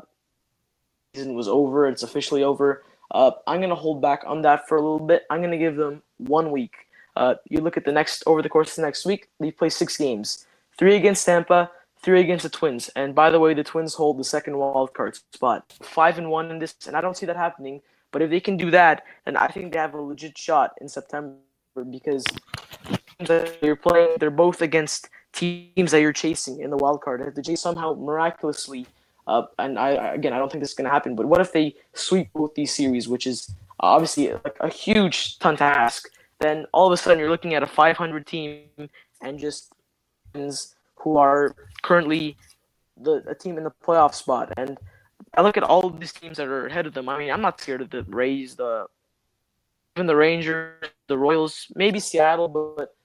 [1.14, 2.84] season was over; it's officially over.
[3.12, 5.24] Uh, I'm gonna hold back on that for a little bit.
[5.30, 6.76] I'm gonna give them one week.
[7.16, 9.70] Uh, you look at the next over the course of the next week, they play
[9.70, 10.46] six games:
[10.78, 11.70] three against Tampa,
[12.02, 12.90] three against the Twins.
[12.96, 16.52] And by the way, the Twins hold the second wild card spot, five and one
[16.52, 17.82] in this, and I don't see that happening.
[18.12, 20.90] But if they can do that, then I think they have a legit shot in
[20.90, 21.38] September
[21.90, 22.26] because
[23.62, 24.18] you're playing.
[24.20, 27.22] They're both against teams that you're chasing in the wild card.
[27.22, 28.86] If the Jays somehow miraculously,
[29.28, 31.16] uh, and I again, I don't think this is going to happen.
[31.16, 35.56] But what if they sweep both these series, which is obviously like a huge ton
[35.58, 36.10] to ask?
[36.42, 38.64] Then all of a sudden you're looking at a 500 team
[39.22, 39.74] and just
[40.34, 42.38] who are currently
[42.98, 44.54] the a team in the playoff spot.
[44.58, 44.78] And
[45.36, 47.10] I look at all of these teams that are ahead of them.
[47.10, 48.88] I mean, I'm not scared of the Rays, the
[49.96, 52.96] even the Rangers, the Royals, maybe Seattle, but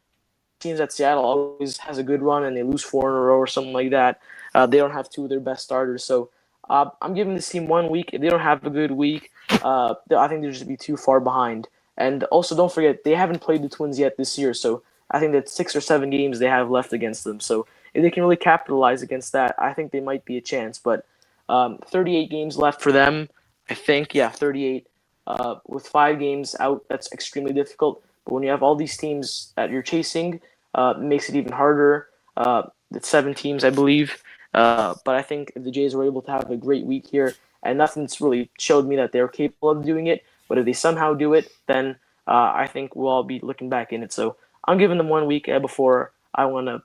[0.61, 3.37] teams that Seattle always has a good run and they lose four in a row
[3.37, 4.21] or something like that.
[4.55, 6.31] Uh, they don't have two of their best starters, so
[6.71, 8.11] uh, I'm giving this team one week.
[8.13, 9.31] If they don't have a good week,
[9.63, 11.69] uh, I think they'll just be too far behind.
[11.97, 15.33] And also, don't forget they haven't played the Twins yet this year, so I think
[15.33, 17.41] that six or seven games they have left against them.
[17.41, 20.79] So if they can really capitalize against that, I think they might be a chance.
[20.79, 21.07] But
[21.49, 23.29] um, 38 games left for them,
[23.71, 24.15] I think.
[24.15, 24.87] Yeah, 38.
[25.27, 28.03] Uh, with five games out, that's extremely difficult.
[28.25, 30.41] But when you have all these teams that you're chasing,
[30.75, 32.09] uh, it makes it even harder.
[32.37, 34.23] Uh, it's seven teams, I believe.
[34.55, 37.79] Uh, but I think the Jays were able to have a great week here, and
[37.79, 41.35] nothing's really showed me that they're capable of doing it, but if they somehow do
[41.35, 44.13] it, then uh, I think we'll all be looking back in it.
[44.13, 46.83] So I'm giving them one week before I want to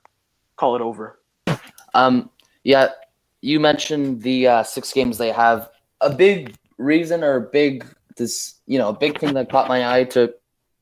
[0.56, 1.18] call it over.
[1.94, 2.30] Um,
[2.64, 2.88] yeah,
[3.40, 5.70] you mentioned the uh, six games they have.
[6.00, 10.04] A big reason or big this you know a big thing that caught my eye
[10.04, 10.34] to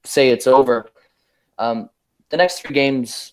[0.04, 0.86] say it's over.
[1.58, 1.90] Um,
[2.30, 3.32] the next three games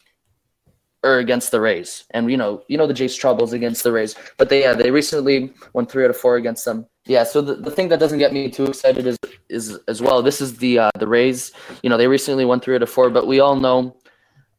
[1.03, 4.15] are against the Rays, and you know you know the Jays' troubles against the Rays,
[4.37, 6.85] but they yeah they recently won three out of four against them.
[7.05, 9.17] Yeah, so the, the thing that doesn't get me too excited is
[9.49, 10.21] is as well.
[10.21, 11.51] This is the uh, the Rays.
[11.83, 13.95] You know, they recently won three out of four, but we all know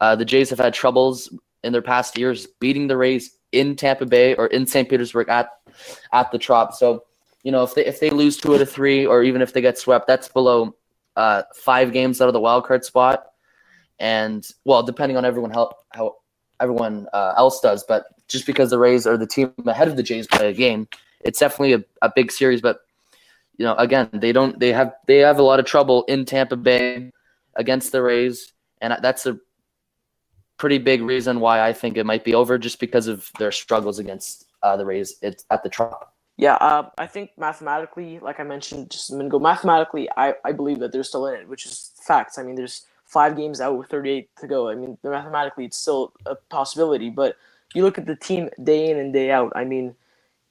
[0.00, 1.32] uh, the Jays have had troubles
[1.64, 4.88] in their past years beating the Rays in Tampa Bay or in St.
[4.88, 5.50] Petersburg at
[6.12, 6.74] at the Trop.
[6.74, 7.04] So,
[7.42, 9.60] you know, if they if they lose two out of three, or even if they
[9.60, 10.74] get swept, that's below
[11.16, 13.24] uh, five games out of the wild card spot.
[13.98, 16.16] And well, depending on everyone how how
[16.60, 20.02] everyone uh, else does, but just because the Rays are the team ahead of the
[20.02, 20.88] Jays play a game
[21.20, 22.60] it's definitely a, a big series.
[22.60, 22.80] But
[23.56, 26.56] you know, again, they don't they have they have a lot of trouble in Tampa
[26.56, 27.10] Bay
[27.56, 29.38] against the Rays, and that's a
[30.56, 33.98] pretty big reason why I think it might be over, just because of their struggles
[33.98, 36.14] against uh, the Rays it's at the Trop.
[36.36, 40.52] Yeah, uh, I think mathematically, like I mentioned just a minute ago, mathematically, I, I
[40.52, 42.38] believe that they're still in it, which is facts.
[42.38, 44.68] I mean, there's five games out with 38 to go.
[44.68, 47.10] I mean, mathematically, it's still a possibility.
[47.10, 47.36] But
[47.74, 49.52] you look at the team day in and day out.
[49.56, 49.94] I mean,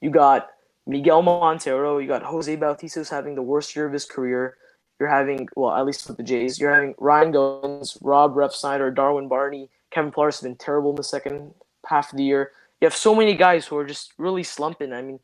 [0.02, 0.50] you got
[0.86, 4.58] Miguel Montero, you got Jose Bautista having the worst year of his career.
[5.00, 9.28] You're having, well, at least with the Jays, you're having Ryan Goins, Rob Refsnyder, Darwin
[9.28, 11.54] Barney, Kevin Pillar has been terrible in the second
[11.86, 12.52] half of the year.
[12.82, 14.93] You have so many guys who are just really slumping.
[14.93, 15.20] I mean,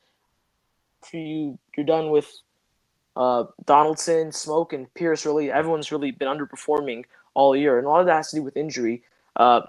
[1.12, 2.32] you you're done with
[3.16, 8.02] uh, Donaldson, Smoak, and Pearce really everyone's really been underperforming all year, and a lot
[8.02, 9.04] of that has to do with injury.
[9.36, 9.62] Uh,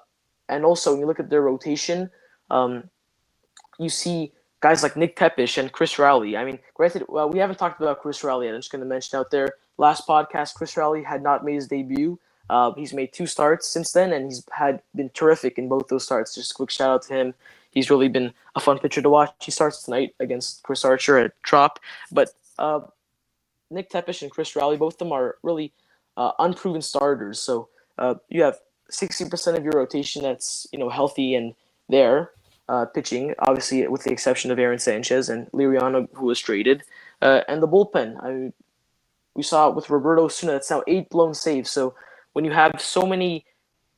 [0.48, 2.11] and also, when you look at their rotation,
[2.50, 2.88] um,
[3.79, 6.37] you see guys like Nick Tepesch and Chris Rowley.
[6.37, 8.46] I mean, granted, well, we haven't talked about Chris Rowley.
[8.46, 9.55] And I'm just going to mention out there.
[9.77, 12.18] Last podcast, Chris Rowley had not made his debut.
[12.48, 16.05] Uh, he's made two starts since then, and he's had been terrific in both those
[16.05, 16.35] starts.
[16.35, 17.35] Just a quick shout out to him.
[17.70, 19.33] He's really been a fun pitcher to watch.
[19.40, 21.81] He starts tonight against Chris Archer at Trop.
[22.12, 22.81] But uh,
[23.70, 25.72] Nick Tepesch and Chris Rowley, both of them are really
[26.16, 27.40] uh, unproven starters.
[27.40, 28.59] So uh, you have
[28.90, 31.55] 60% of your rotation that's you know healthy and
[31.88, 32.31] there
[32.68, 36.83] uh, pitching, obviously with the exception of Aaron Sanchez and Liriano, who was traded,
[37.22, 38.16] uh, and the bullpen.
[38.22, 38.53] I,
[39.35, 40.53] we saw it with Roberto Osuna.
[40.53, 41.70] That's now eight blown saves.
[41.70, 41.94] So
[42.33, 43.44] when you have so many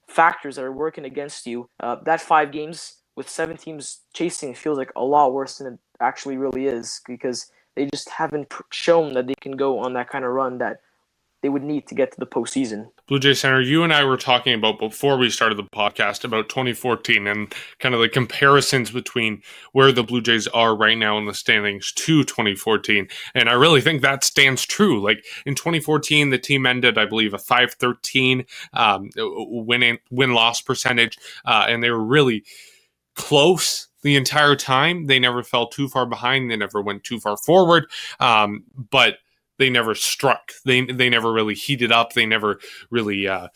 [0.08, 4.78] factors that are working against you, uh, that five games with seven teams chasing feels
[4.78, 9.26] like a lot worse than it actually really is because they just haven't shown that
[9.26, 10.80] they can go on that kind of run that
[11.46, 12.90] they would need to get to the postseason.
[13.06, 16.48] Blue Jay Center, you and I were talking about before we started the podcast about
[16.48, 21.26] 2014 and kind of the comparisons between where the Blue Jays are right now in
[21.26, 23.06] the standings to 2014.
[23.36, 25.00] And I really think that stands true.
[25.00, 31.66] Like in 2014, the team ended, I believe, a 513 um, win loss percentage, uh,
[31.68, 32.42] and they were really
[33.14, 35.06] close the entire time.
[35.06, 36.50] They never fell too far behind.
[36.50, 37.88] They never went too far forward.
[38.18, 39.18] Um, but
[39.58, 40.52] they never struck.
[40.64, 42.12] They they never really heated up.
[42.12, 43.48] They never really uh,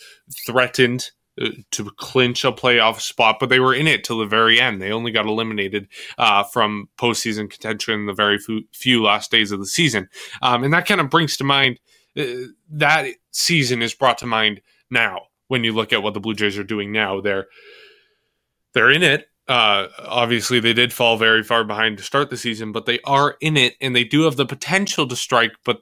[0.47, 1.11] threatened
[1.41, 4.81] uh, to clinch a playoff spot, but they were in it till the very end.
[4.81, 9.53] They only got eliminated uh, from postseason contention in the very few, few last days
[9.53, 10.09] of the season,
[10.43, 11.79] um, and that kind of brings to mind
[12.19, 12.25] uh,
[12.71, 14.61] that season is brought to mind
[14.91, 17.21] now when you look at what the Blue Jays are doing now.
[17.21, 17.47] They're
[18.73, 19.27] they're in it.
[19.49, 23.37] Uh, obviously, they did fall very far behind to start the season, but they are
[23.41, 25.53] in it, and they do have the potential to strike.
[25.65, 25.81] But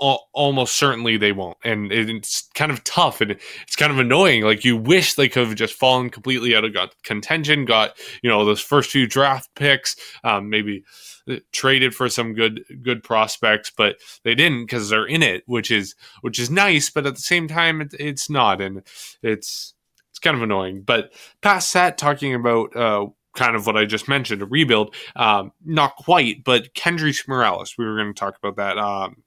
[0.00, 1.58] almost certainly they won't.
[1.62, 4.42] And it's kind of tough and it's kind of annoying.
[4.42, 8.44] Like you wish they could have just fallen completely out of contention, got, you know,
[8.44, 10.84] those first few draft picks, um, maybe
[11.28, 15.70] uh, traded for some good good prospects, but they didn't because they're in it, which
[15.70, 18.78] is which is nice, but at the same time it, it's not and
[19.22, 19.74] it's
[20.10, 20.82] it's kind of annoying.
[20.82, 24.94] But past that talking about uh kind of what I just mentioned, a rebuild.
[25.14, 27.76] Um, not quite, but Kendrys Morales.
[27.78, 28.78] We were going to talk about that.
[28.78, 29.22] Um,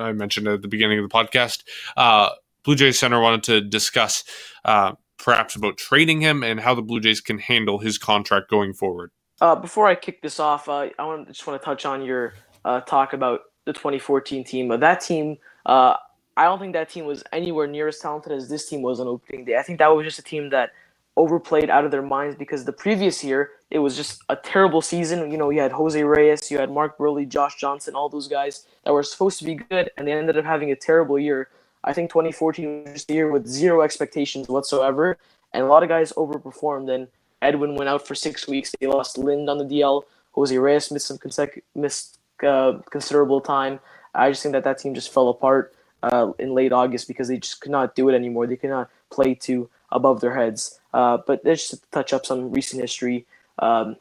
[0.00, 1.64] I mentioned at the beginning of the podcast,
[1.96, 2.30] uh,
[2.64, 4.24] Blue Jays Center wanted to discuss
[4.64, 8.72] uh, perhaps about trading him and how the Blue Jays can handle his contract going
[8.72, 9.10] forward.
[9.40, 12.34] Uh, before I kick this off, uh, I want, just want to touch on your
[12.64, 14.68] uh, talk about the 2014 team.
[14.68, 15.94] that team, uh,
[16.36, 19.06] I don't think that team was anywhere near as talented as this team was on
[19.06, 19.56] opening day.
[19.56, 20.70] I think that was just a team that
[21.18, 25.30] overplayed out of their minds because the previous year it was just a terrible season.
[25.30, 28.64] You know, you had Jose Reyes, you had Mark Buehrle, Josh Johnson, all those guys
[28.84, 31.48] that were supposed to be good, and they ended up having a terrible year.
[31.84, 35.18] I think 2014 was the year with zero expectations whatsoever,
[35.52, 36.94] and a lot of guys overperformed.
[36.94, 37.08] And
[37.42, 38.72] Edwin went out for six weeks.
[38.80, 40.04] They lost Lind on the DL.
[40.32, 43.80] Jose Reyes missed some consecu- missed uh, considerable time.
[44.14, 47.38] I just think that that team just fell apart uh, in late August because they
[47.38, 48.46] just could not do it anymore.
[48.46, 50.80] They could not play to above their heads.
[50.92, 53.26] Uh, but just to touch up some recent history,
[53.58, 53.96] um,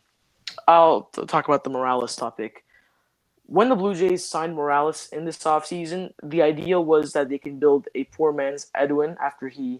[0.67, 2.63] I'll talk about the Morales topic.
[3.45, 7.59] When the Blue Jays signed Morales in this offseason, the idea was that they can
[7.59, 9.79] build a poor man's Edwin after he,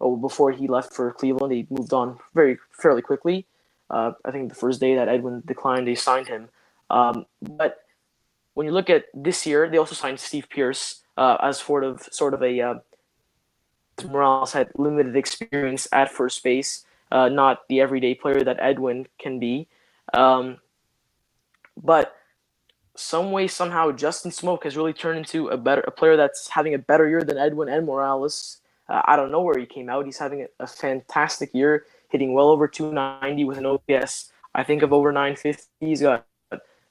[0.00, 1.52] oh, before he left for Cleveland.
[1.52, 3.46] He moved on very fairly quickly.
[3.88, 6.48] Uh, I think the first day that Edwin declined, they signed him.
[6.90, 7.84] Um, but
[8.54, 12.02] when you look at this year, they also signed Steve Pearce uh, as sort of
[12.10, 12.74] sort of a uh,
[14.04, 19.38] Morales had limited experience at first base, uh, not the everyday player that Edwin can
[19.38, 19.68] be.
[20.14, 20.58] Um,
[21.82, 22.16] but
[22.94, 26.74] some way, somehow, Justin Smoak has really turned into a better a player that's having
[26.74, 28.60] a better year than Edwin and Morales.
[28.88, 30.04] Uh, I don't know where he came out.
[30.04, 34.32] He's having a, a, fantastic year, hitting well over 290 with an OPS.
[34.54, 35.64] I think of over 950.
[35.80, 36.26] He's got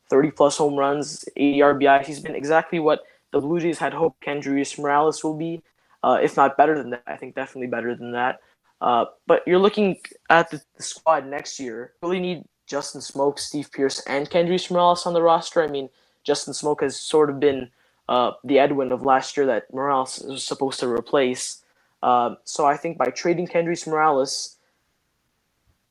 [0.10, 2.06] 30 plus home runs, 80 RBIs.
[2.06, 5.62] He's been exactly what the Blue Jays had hoped Kendrys Morales will be
[6.04, 7.04] uh, if not better than that.
[7.08, 8.40] I think definitely better than that.
[8.80, 9.98] Uh, but you're looking
[10.30, 11.94] at the, the, squad next year.
[12.02, 15.62] Really need Justin Smoak, Steve Pearce, and Kendrys Morales on the roster.
[15.62, 15.90] I mean,
[16.24, 17.70] Justin Smoak has sort of been
[18.10, 21.64] uh, the Edwin of last year that Morales was supposed to replace.
[22.02, 24.58] Uh, so I think by trading Kendrys Morales,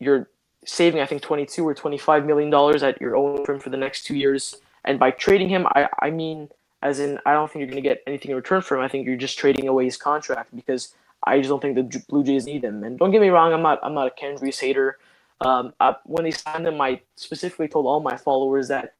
[0.01, 0.29] you're
[0.65, 4.05] saving I think 22 or 25 million dollars at your own firm for the next
[4.05, 4.57] two years.
[4.85, 6.49] And by trading him, I, I mean
[6.83, 8.83] as in, I don't think you're going to get anything in return for him.
[8.83, 12.25] I think you're just trading away his contract because I just don't think the Blue
[12.25, 12.83] Jays need him.
[12.85, 14.99] And don't get me wrong, I'm not I'm not a Kendrys hater.
[15.43, 18.95] Um, I, when they signed him, I specifically told all my followers that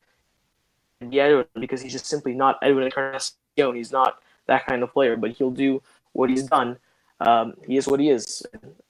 [1.01, 3.35] Edwin because he's just simply not Edwin Encarnacion.
[3.57, 6.79] He's not that kind of player, but he'll do what he's done.
[7.21, 8.43] Um, he is what he is.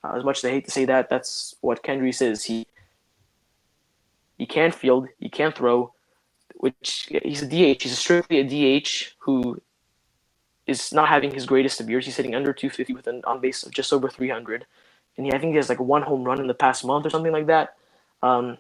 [0.05, 2.45] As much as I hate to say that, that's what Kendrys is.
[2.45, 2.67] He
[4.39, 5.93] he can't field, he can't throw,
[6.61, 7.83] which he's a DH.
[7.83, 9.61] He's strictly a DH who
[10.67, 12.05] is not having his greatest of years.
[12.05, 14.67] He's hitting under 250 with an on base of just over 300,
[15.17, 17.11] and he, I think he has like one home run in the past month or
[17.11, 17.77] something like that.
[18.23, 18.59] Um,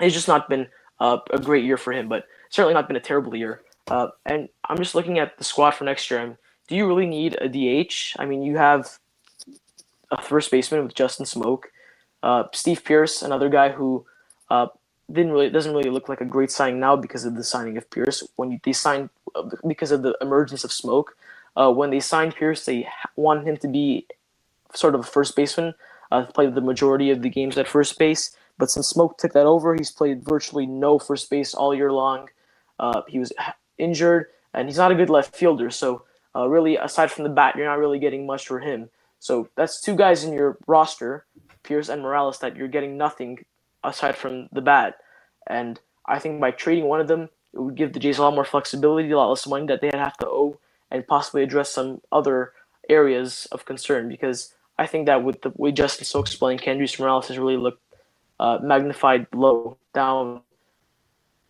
[0.00, 0.68] it's just not been
[1.00, 3.62] uh, a great year for him, but certainly not been a terrible year.
[3.88, 6.20] Uh, and I'm just looking at the squad for next year.
[6.20, 8.14] I'm, do you really need a DH?
[8.20, 8.98] I mean, you have
[10.12, 11.64] a first baseman with Justin Smoak,
[12.22, 14.06] uh, Steve Pearce, another guy who
[14.48, 14.68] uh,
[15.10, 17.88] didn't really doesn't really look like a great signing now because of the signing of
[17.90, 18.22] Pearce.
[18.36, 19.10] When they signed
[19.66, 21.04] because of the emergence of Smoak,
[21.56, 24.06] uh, when they signed Pearce, they wanted him to be
[24.74, 25.74] sort of a first baseman,
[26.12, 28.36] uh, play the majority of the games at first base.
[28.58, 32.28] But since Smoak took that over, he's played virtually no first base all year long.
[32.78, 33.32] Uh, he was
[33.78, 35.70] injured, and he's not a good left fielder.
[35.70, 36.02] So
[36.34, 38.90] uh, really, aside from the bat, you're not really getting much for him.
[39.20, 41.24] So that's two guys in your roster,
[41.62, 43.44] Pearce and Morales, that you're getting nothing
[43.88, 44.96] aside from the bat.
[45.46, 48.34] And I think by trading one of them, it would give the Jays a lot
[48.34, 50.58] more flexibility, a lot less money that they'd have to owe,
[50.90, 52.52] and possibly address some other
[52.88, 54.08] areas of concern.
[54.08, 57.82] Because I think that with the way Justin Smoak's playing, Kendrys Morales has really looked
[58.38, 60.42] uh, magnified low, down,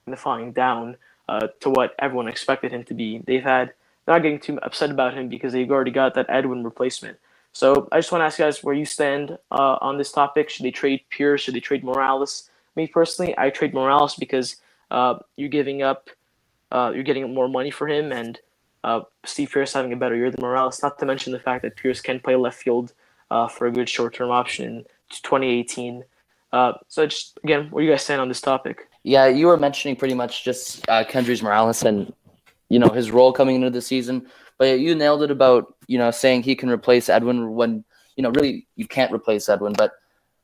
[0.06, 0.96] magnifying down
[1.28, 3.18] uh, to what everyone expected him to be.
[3.18, 3.72] They've had
[4.06, 7.18] not getting too upset about him because they've already got that Edwin replacement.
[7.52, 10.50] So I just want to ask you guys where you stand uh, on this topic.
[10.50, 11.40] Should they trade Pearce?
[11.40, 12.50] Should they trade Morales?
[12.76, 14.56] Me personally, I trade Morales because
[14.90, 16.10] uh, you're giving up,
[16.70, 18.38] uh, you're getting more money for him, and
[18.84, 20.82] uh, Steve Pearce having a better year than Morales.
[20.82, 22.92] Not to mention the fact that Pearce can play left field
[23.30, 26.04] uh, for a good short-term option in 2018.
[26.52, 28.88] Uh, so just again, where you guys stand on this topic?
[29.02, 32.12] Yeah, you were mentioning pretty much just uh, Kendrys Morales and
[32.68, 34.26] you know his role coming into the season,
[34.58, 37.84] but you nailed it about you know saying he can replace Edwin when
[38.16, 39.92] you know really you can't replace Edwin, but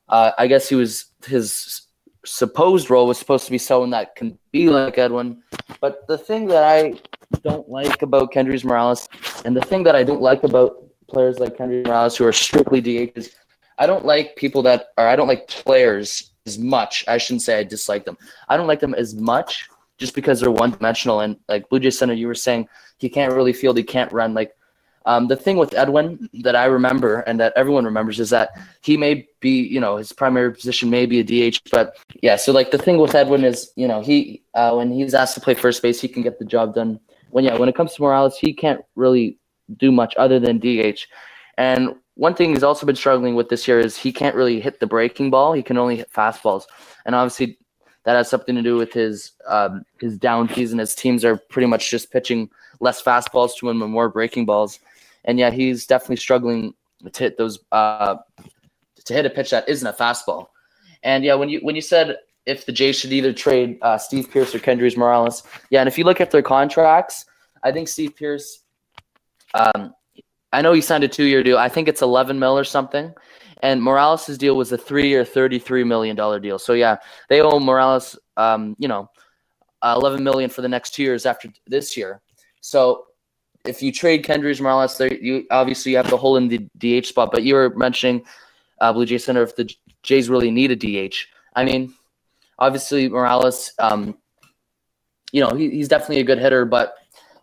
[0.09, 1.81] uh, I guess he was his
[2.25, 5.43] supposed role was supposed to be someone that can be like Edwin.
[5.79, 6.99] But the thing that I
[7.41, 9.07] don't like about Kendrys Morales,
[9.45, 12.81] and the thing that I don't like about players like Kendrys Morales who are strictly
[12.81, 13.29] DHs
[13.77, 15.07] I don't like people that are.
[15.07, 17.03] I don't like players as much.
[17.07, 18.17] I shouldn't say I dislike them.
[18.47, 21.21] I don't like them as much just because they're one dimensional.
[21.21, 22.67] And like Blue Jay Center, you were saying
[22.97, 24.33] he can't really field, he can't run.
[24.33, 24.51] Like
[25.05, 28.49] um, the thing with Edwin that I remember and that everyone remembers is that
[28.81, 32.35] he may be, you know, his primary position may be a DH, but yeah.
[32.35, 35.41] So like the thing with Edwin is, you know, he uh, when he's asked to
[35.41, 36.99] play first base, he can get the job done.
[37.29, 39.37] When yeah, when it comes to Morales, he can't really
[39.77, 41.01] do much other than DH.
[41.57, 44.79] And one thing he's also been struggling with this year is he can't really hit
[44.79, 45.53] the breaking ball.
[45.53, 46.63] He can only hit fastballs,
[47.05, 47.59] and obviously
[48.05, 50.79] that has something to do with his um, his down season.
[50.79, 52.49] His teams are pretty much just pitching
[52.79, 54.79] less fastballs to him and more breaking balls,
[55.25, 56.73] and yet he's definitely struggling
[57.11, 58.15] to hit those uh,
[59.03, 60.47] to hit a pitch that isn't a fastball.
[61.03, 64.29] And yeah, when you when you said if the Jays should either trade uh, Steve
[64.29, 67.25] Pearce or Kendrys Morales, yeah, and if you look at their contracts,
[67.63, 68.61] I think Steve Pearce.
[69.55, 69.93] Um,
[70.53, 71.57] I know he signed a two year deal.
[71.57, 73.13] I think it's 11 mil or something.
[73.63, 76.59] And Morales' deal was a three year, $33 million deal.
[76.59, 76.97] So, yeah,
[77.29, 79.09] they owe Morales, um, you know,
[79.81, 82.21] uh, 11 million for the next two years after this year.
[82.61, 83.05] So,
[83.65, 87.07] if you trade Kendrys Morales, there, you obviously you have the hole in the DH
[87.07, 87.31] spot.
[87.31, 88.23] But you were mentioning
[88.79, 89.69] uh, Blue Jay Center if the
[90.03, 91.15] Jays really need a DH.
[91.55, 91.93] I mean,
[92.59, 94.17] obviously Morales, um,
[95.31, 96.95] you know, he, he's definitely a good hitter, but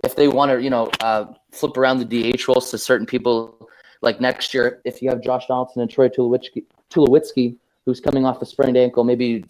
[0.05, 3.69] if they want to, you know, uh, flip around the DH roles to certain people,
[4.03, 8.47] like next year, if you have Josh Donaldson and Troy Tulowitzki, who's coming off a
[8.47, 9.45] sprained ankle, maybe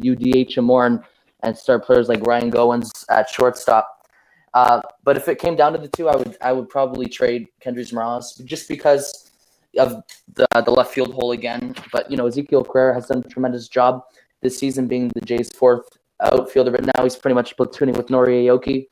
[0.00, 1.02] you DH him more and,
[1.42, 4.06] and start players like Ryan Goins at shortstop.
[4.54, 7.48] Uh, but if it came down to the two, I would I would probably trade
[7.60, 9.30] Kendrys Morales just because
[9.78, 11.74] of the the left field hole again.
[11.92, 14.04] But you know Ezequiel Carrera has done a tremendous job
[14.40, 15.86] this season, being the Jays' fourth
[16.22, 16.70] outfielder.
[16.70, 18.86] But now he's pretty much platooning with Nori Aoki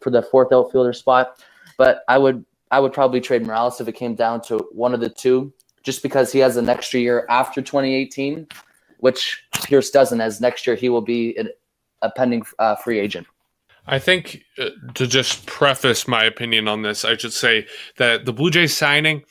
[0.00, 1.44] for the fourth outfielder spot.
[1.76, 5.00] But I would I would probably trade Morales if it came down to one of
[5.00, 5.52] the two,
[5.84, 8.48] just because he has an extra year after 2018,
[8.98, 10.20] which Pearce doesn't.
[10.20, 11.38] As next year he will be
[12.00, 13.26] a pending uh, free agent.
[13.86, 17.66] I think uh, to just preface my opinion on this, I should say
[17.98, 19.22] that the Blue Jays signing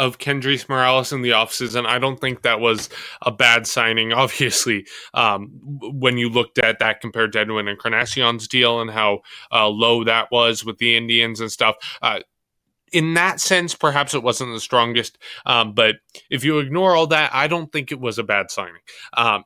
[0.00, 1.84] of Kendrys Morales in the offseason.
[1.84, 2.88] I don't think that was
[3.22, 4.12] a bad signing.
[4.14, 5.50] Obviously, um,
[5.82, 9.20] when you looked at that compared to Edwin Encarnacion's deal and how
[9.52, 11.76] uh, low that was with the Indians and stuff.
[12.00, 12.20] Uh,
[12.92, 15.18] in that sense, perhaps it wasn't the strongest.
[15.46, 15.96] Um, but
[16.28, 18.82] if you ignore all that, I don't think it was a bad signing.
[19.14, 19.44] Um,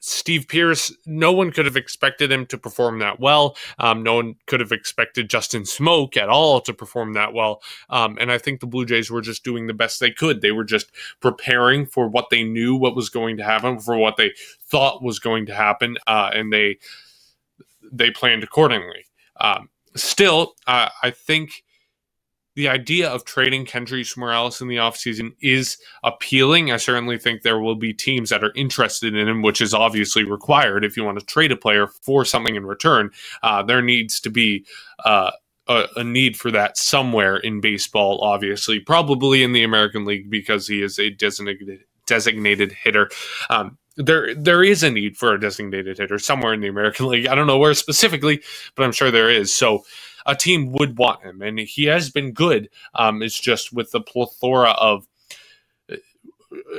[0.00, 3.56] Steve Pearce, no one could have expected him to perform that well.
[3.78, 7.62] Um, no one could have expected Justin Smoak at all to perform that well.
[7.90, 10.40] Um, and I think the Blue Jays were just doing the best they could.
[10.40, 10.90] They were just
[11.20, 15.18] preparing for what they knew what was going to happen, for what they thought was
[15.18, 16.78] going to happen, uh, and they
[17.90, 19.04] they planned accordingly.
[19.40, 21.62] Um, still, uh, I think
[22.54, 26.70] the idea of trading Kendrys Morales in the offseason is appealing.
[26.70, 30.24] I certainly think there will be teams that are interested in him, which is obviously
[30.24, 33.10] required if you want to trade a player for something in return.
[33.42, 34.64] Uh, there needs to be
[35.04, 35.32] uh,
[35.66, 40.68] a, a, need for that somewhere in baseball, obviously, probably in the American League because
[40.68, 43.10] he is a designated designated hitter.
[43.50, 47.26] Um, there there is a need for a designated hitter somewhere in the American League.
[47.26, 48.42] I don't know where specifically,
[48.74, 49.54] but I'm sure there is.
[49.54, 49.84] So
[50.26, 52.68] a team would want him, and he has been good.
[52.94, 55.06] Um, it's just with the plethora of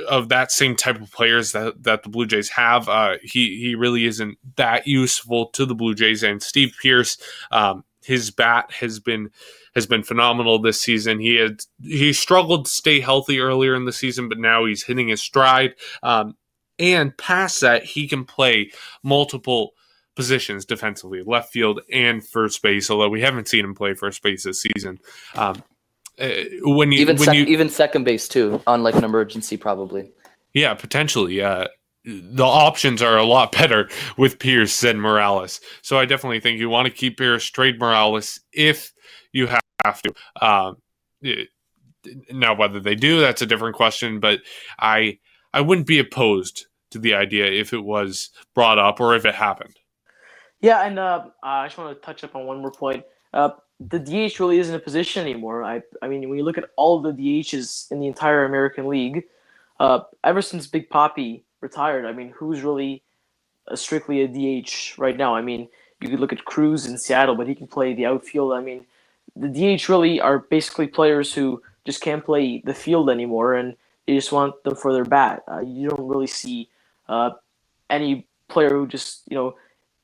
[0.08, 3.74] of that same type of players that, that the Blue Jays have, uh, he he
[3.74, 6.22] really isn't that useful to the Blue Jays.
[6.22, 7.18] And Steve Pearce,
[7.50, 9.30] um, his bat has been
[9.74, 11.20] has been phenomenal this season.
[11.20, 15.08] He had he struggled to stay healthy earlier in the season, but now he's hitting
[15.08, 15.74] his stride.
[16.02, 16.36] Um,
[16.78, 18.70] and past that, he can play
[19.02, 19.72] multiple
[20.16, 22.90] positions defensively, left field and first base.
[22.90, 24.98] Although we haven't seen him play first base this season.
[25.34, 25.62] Um,
[26.18, 26.30] uh,
[26.62, 30.10] when you even when sec- you, even second base too, on like an emergency probably.
[30.54, 31.42] Yeah, potentially.
[31.42, 31.66] Uh,
[32.04, 35.60] the options are a lot better with Pearce than Morales.
[35.82, 38.92] So I definitely think you want to keep Pearce, trade Morales if
[39.32, 39.48] you
[39.84, 40.12] have to.
[40.40, 40.76] Um,
[42.30, 44.20] now, whether they do, that's a different question.
[44.20, 44.40] But
[44.78, 45.18] I
[45.52, 49.34] I wouldn't be opposed to the idea if it was brought up or if it
[49.34, 49.76] happened.
[50.60, 53.04] Yeah, and uh, I just want to touch up on one more point.
[53.32, 53.50] Uh,
[53.80, 55.62] the DH really isn't a position anymore.
[55.62, 59.24] I, I mean, when you look at all the DHs in the entire American League,
[59.78, 63.02] uh, ever since Big Poppy retired, I mean, who's really
[63.68, 65.34] a, strictly a DH right now?
[65.34, 65.68] I mean,
[66.00, 68.52] you could look at Cruz in Seattle, but he can play the outfield.
[68.52, 68.86] I mean,
[69.34, 73.76] the DH really are basically players who just can't play the field anymore, and
[74.06, 75.42] you just want them for their bat.
[75.50, 76.68] Uh, you don't really see
[77.08, 77.30] uh,
[77.90, 79.54] any player who just you know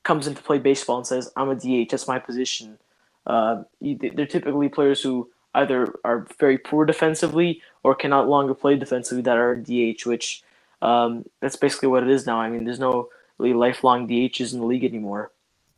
[0.03, 1.91] comes into play baseball and says, "I'm a DH.
[1.91, 2.77] That's my position."
[3.25, 9.21] Uh, they're typically players who either are very poor defensively or cannot longer play defensively
[9.23, 10.43] that are DH, which
[10.81, 12.39] um, that's basically what it is now.
[12.39, 15.31] I mean, there's no really lifelong DHs in the league anymore.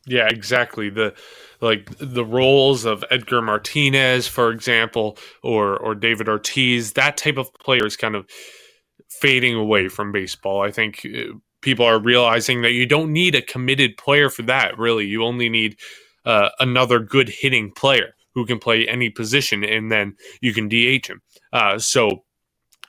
[0.06, 0.88] Yeah, exactly.
[0.88, 1.14] The
[1.60, 7.52] like the roles of Edgar Martinez, for example, or or David Ortiz, that type of
[7.54, 8.26] player is kind of
[9.08, 10.62] fading away from baseball.
[10.62, 11.34] I think uh,
[11.66, 14.78] people are realizing that you don't need a committed player for that.
[14.78, 15.76] Really, you only need
[16.24, 21.08] uh, another good hitting player who can play any position, and then you can DH
[21.08, 21.22] him.
[21.52, 22.22] Uh, so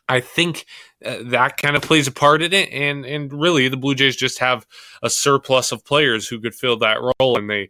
[0.07, 0.67] I think
[1.03, 4.15] uh, that kind of plays a part in it, and and really the Blue Jays
[4.15, 4.67] just have
[5.01, 7.69] a surplus of players who could fill that role, and they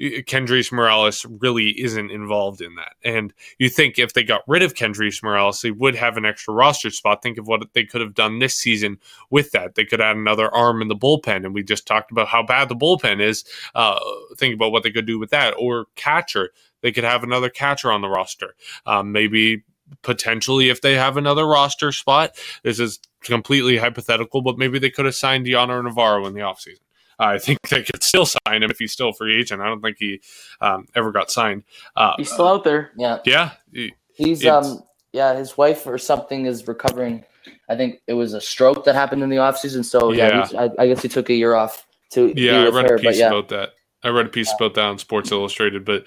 [0.00, 2.94] Kendrys Morales really isn't involved in that.
[3.04, 6.54] And you think if they got rid of Kendrys Morales, they would have an extra
[6.54, 7.22] roster spot.
[7.22, 8.98] Think of what they could have done this season
[9.28, 9.74] with that.
[9.74, 12.68] They could add another arm in the bullpen, and we just talked about how bad
[12.68, 13.44] the bullpen is.
[13.74, 13.98] Uh,
[14.36, 16.50] think about what they could do with that, or catcher.
[16.80, 18.54] They could have another catcher on the roster.
[18.86, 19.64] Um, maybe
[20.02, 22.36] potentially if they have another roster spot.
[22.62, 26.78] This is completely hypothetical, but maybe they could have signed Dioner Navarro in the offseason.
[27.20, 29.60] I think they could still sign him if he's still a free agent.
[29.60, 30.20] I don't think he
[30.60, 31.64] um, ever got signed.
[31.96, 32.92] Uh, he's still out there.
[32.96, 33.18] Yeah.
[33.24, 33.52] Yeah.
[33.72, 37.24] He, he's um yeah, his wife or something is recovering.
[37.68, 39.84] I think it was a stroke that happened in the offseason.
[39.84, 42.90] So yeah, yeah I, I, guess he took a year off to Yeah, I read
[42.90, 43.28] her, a piece yeah.
[43.28, 43.70] about that.
[44.02, 46.06] I read a piece about that on Sports Illustrated, but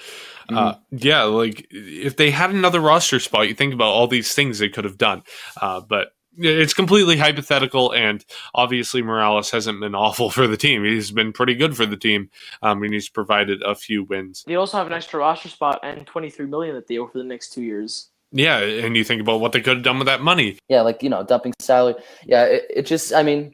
[0.49, 0.97] uh, mm-hmm.
[0.97, 4.70] yeah, like if they had another roster spot, you think about all these things they
[4.70, 5.24] could have done.
[5.61, 8.23] Uh, but it's completely hypothetical, and
[8.53, 10.84] obviously Morales hasn't been awful for the team.
[10.84, 12.29] He's been pretty good for the team,
[12.61, 14.43] um, and he's provided a few wins.
[14.47, 17.17] They also have an extra roster spot and twenty three million that they owe for
[17.17, 18.09] the next two years.
[18.31, 20.57] Yeah, and you think about what they could have done with that money.
[20.67, 21.95] Yeah, like you know, dumping salary.
[22.25, 23.53] Yeah, it, it just, I mean,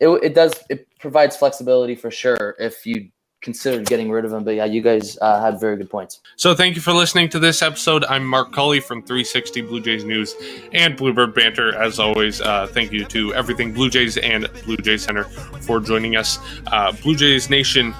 [0.00, 3.10] it, it does it provides flexibility for sure if you
[3.40, 4.44] considered getting rid of him.
[4.44, 6.20] But yeah, you guys uh, had very good points.
[6.36, 8.04] So thank you for listening to this episode.
[8.04, 10.34] I'm Mark Cully from 360 Blue Jays News
[10.72, 11.74] and Bluebird Banter.
[11.74, 16.16] As always, uh, thank you to everything Blue Jays and Blue Jays Center for joining
[16.16, 16.38] us.
[16.66, 17.94] Uh, Blue Jays Nation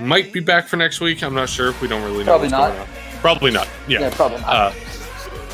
[0.00, 1.22] might be back for next week.
[1.22, 1.68] I'm not sure.
[1.68, 2.86] If we don't really know probably not.
[3.20, 3.68] Probably not.
[3.86, 4.48] Yeah, yeah probably not.
[4.48, 4.72] Uh,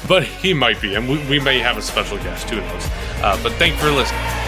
[0.09, 2.49] but he might be, and we, we, may have a special guest.
[2.51, 2.87] Who knows?
[3.22, 4.45] Uh, but thank you for listening.